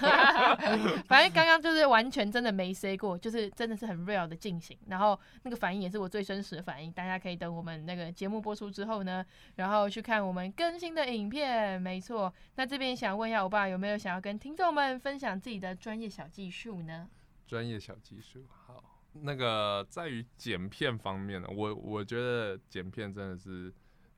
[1.08, 4.78] 反正刚刚就是完全真的没 C 过，就是真的是很 real 的进行。
[4.88, 11.82] 然后那个反应也是我最真实的反应，大家可以等我们那个节目播出之后呢，然后去看我们更新的影片。
[11.82, 17.08] 没错，那这边想问一下欧巴，有没有想要跟听众们分享自己的专业小技术呢？
[17.48, 23.74] 专业小技术，好，那个在于剪片方面呢，我我觉得剪片真的是。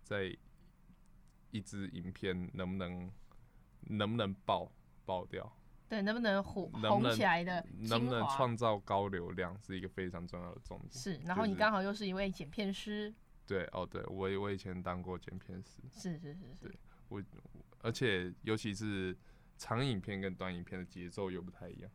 [0.09, 0.35] 在
[1.51, 3.11] 一支影片能不能
[3.81, 4.71] 能不能爆
[5.05, 5.55] 爆掉？
[5.87, 7.63] 对，能不能火红起来的？
[7.77, 10.91] 能不能创造高流量是一个非常重要的重点。
[10.91, 13.13] 是，然后你刚好又是一位剪片师。
[13.45, 15.83] 对，哦，对我我以前当过剪片师。
[15.91, 16.67] 是是是是。
[16.67, 16.75] 对，
[17.07, 17.23] 我
[17.81, 19.15] 而且尤其是
[19.57, 21.91] 长影片跟短影片的节奏又不太一样。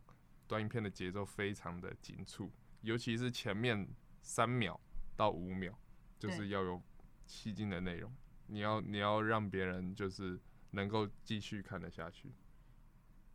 [0.46, 2.48] 短影片的节奏非常的紧促，
[2.82, 3.88] 尤其是前面
[4.22, 4.80] 三秒
[5.16, 5.76] 到五秒，
[6.18, 6.80] 就是要有
[7.26, 8.12] 吸睛的内容，
[8.46, 10.38] 你要你要让别人就是
[10.70, 12.32] 能够继续看得下去。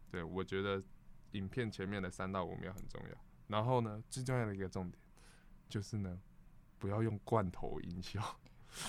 [0.09, 0.81] 对，我觉得
[1.31, 3.15] 影片前面的三到五秒很重要。
[3.47, 4.99] 然后呢，最重要的一个重点
[5.67, 6.19] 就是呢，
[6.77, 8.21] 不要用罐头音效。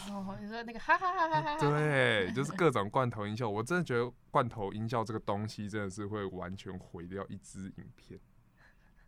[0.08, 3.48] 哦，你说那个哈哈哈哈哈哈，对，就是各种罐头音效。
[3.48, 8.20] 我真的觉得罐头音效这个东西真的是会完全毁掉一支影片。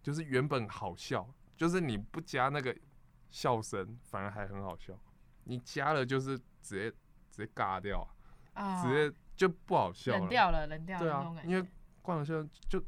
[0.02, 2.74] 就是原本好笑，就是你不加那个
[3.30, 4.98] 笑声，反而还很好笑。
[5.44, 6.90] 你加了就是直接
[7.30, 8.06] 直接尬掉
[8.82, 10.18] 直接就不好笑了。
[10.18, 11.50] 冷掉了，冷掉了对啊那种，感觉。
[11.50, 11.68] 因为
[12.02, 12.82] 罐头笑声就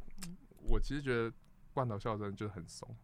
[0.59, 1.33] 我其实觉得
[1.73, 2.97] 罐头笑声就很怂，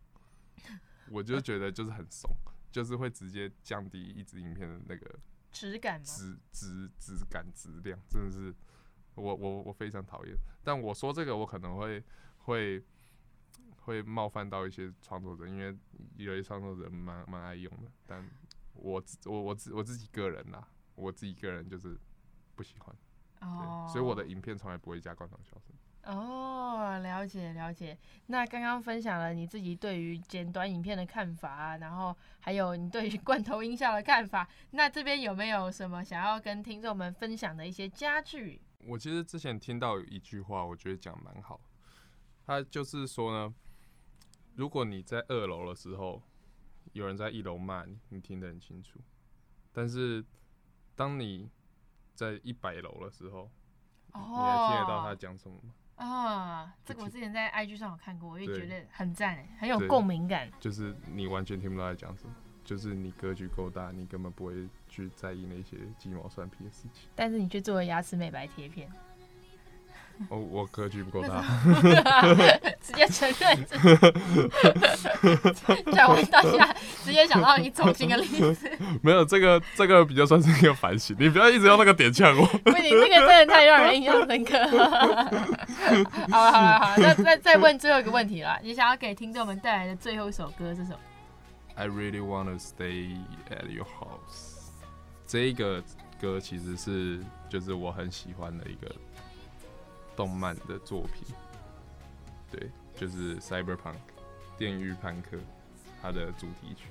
[1.10, 2.30] 我就觉得就是很怂，
[2.70, 5.18] 就是会直接降低一支影片的那个
[5.50, 8.54] 质感嘛，质质质感质量，真的是
[9.14, 10.36] 我我我非常讨厌。
[10.62, 12.04] 但我说这个，我可能会
[12.44, 12.84] 会
[13.80, 15.76] 会冒犯到一些创作者，因为
[16.16, 17.90] 有些创作者蛮蛮爱用的。
[18.06, 18.24] 但
[18.80, 21.98] 我我我自我自己个人啦，我自己个人就是
[22.54, 22.96] 不喜欢，
[23.40, 25.74] 哦对，，所以我的影片从来不会加罐头笑声。
[26.04, 27.96] 哦，了解了解。
[28.26, 34.48] 那刚刚分享了你自己对于剪短影片的看法啊，然后还有你对于罐头音效的看法。
[34.70, 38.62] 那这边有没有什么想要跟听众们分享的一些佳句？
[38.86, 41.60] 我其实之前听到有一句话，我觉得讲蛮好。
[42.46, 43.54] 他就是说呢，
[44.54, 46.22] 如果你在二楼的时候，
[46.92, 48.98] 有人在一楼骂你，你听得很清楚；
[49.72, 50.24] 但是
[50.96, 51.48] 当你
[52.14, 53.50] 在一百楼的时候，
[54.14, 55.74] 你还听得到他讲什么吗？
[55.96, 60.50] 啊，这个我之前在 IG 上有看过，我也觉得很赞，很有共鸣感。
[60.58, 62.34] 就是你完全听不到他讲什么，
[62.64, 67.08] 就是你格局够大，你根本不会去在意那些鸡毛蒜皮的事情。
[67.14, 68.90] 但是你却做了牙齿美白贴片，
[70.28, 71.42] 哦，我格局不够大。
[72.82, 73.66] 直接承认。
[75.92, 78.70] 想问大家，直接想到你走心的例子，
[79.02, 81.16] 没有这个，这个比较算是一个反省。
[81.18, 82.44] 你不要一直用那个点呛我。
[82.46, 84.58] 不你这个真的太让人印象深刻。
[86.30, 90.98] 好了好了好了，那再再问最后一个问题啦，你想要给听众们带来的最后一首歌是什么
[91.76, 93.16] ？I really wanna stay
[93.50, 94.58] at your house。
[95.26, 95.82] 这一个
[96.20, 98.92] 歌其实是就是我很喜欢的一个
[100.20, 101.34] 动漫的作品，
[102.52, 103.94] 对，就是 Cyberpunk
[104.58, 105.38] 电驭叛客
[106.02, 106.88] 它的主题曲。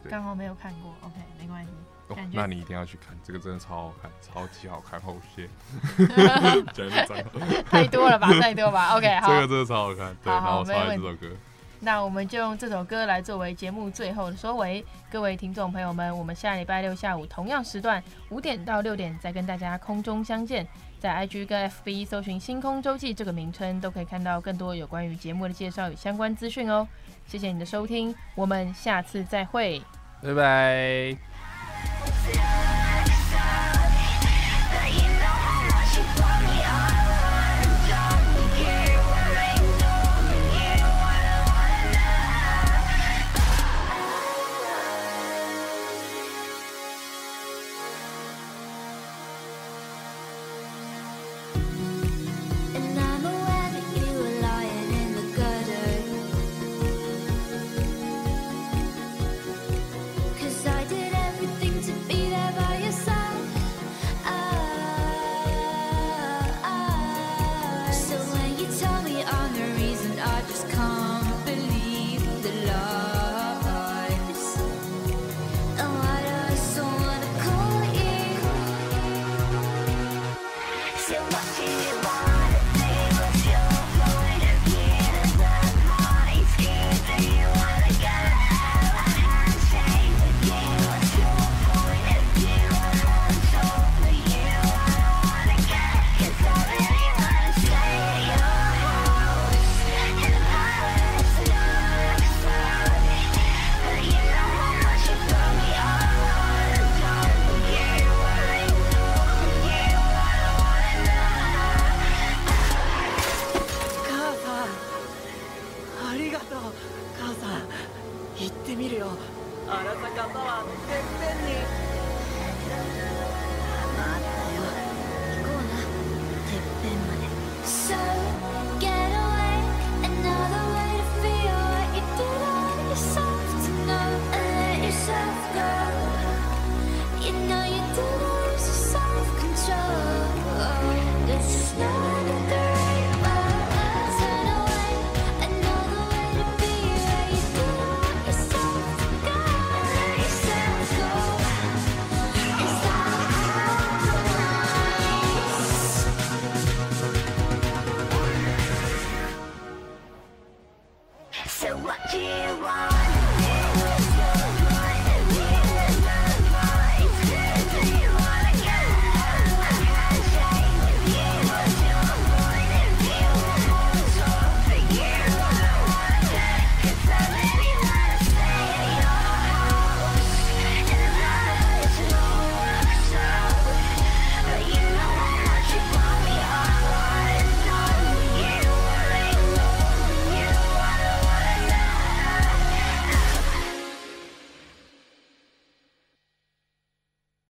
[0.00, 1.70] 对刚好没有看过，OK，没关系。
[2.30, 5.48] 那你一定要去看，这个真的超好看，超级好看，后谢。
[6.72, 9.26] 讲的脏话，太多了吧， 太多吧，OK，好。
[9.26, 11.26] 这个真的超好看，对，好好然后我超爱这首歌。
[11.80, 14.86] 那我们就用这首歌来作为节目最后的收尾。
[15.10, 20.64] 各位听众朋友们，我们下礼拜六下午同样时段五点到六点再跟大家空中相见。
[21.02, 26.86] 在 IG 跟 FB 搜寻“星空周记”这个名称，都可以看到更多有关于节目的介绍与相关资讯哦。
[27.26, 29.82] 谢谢你的收听，我们下次再会，
[30.22, 31.16] 拜拜。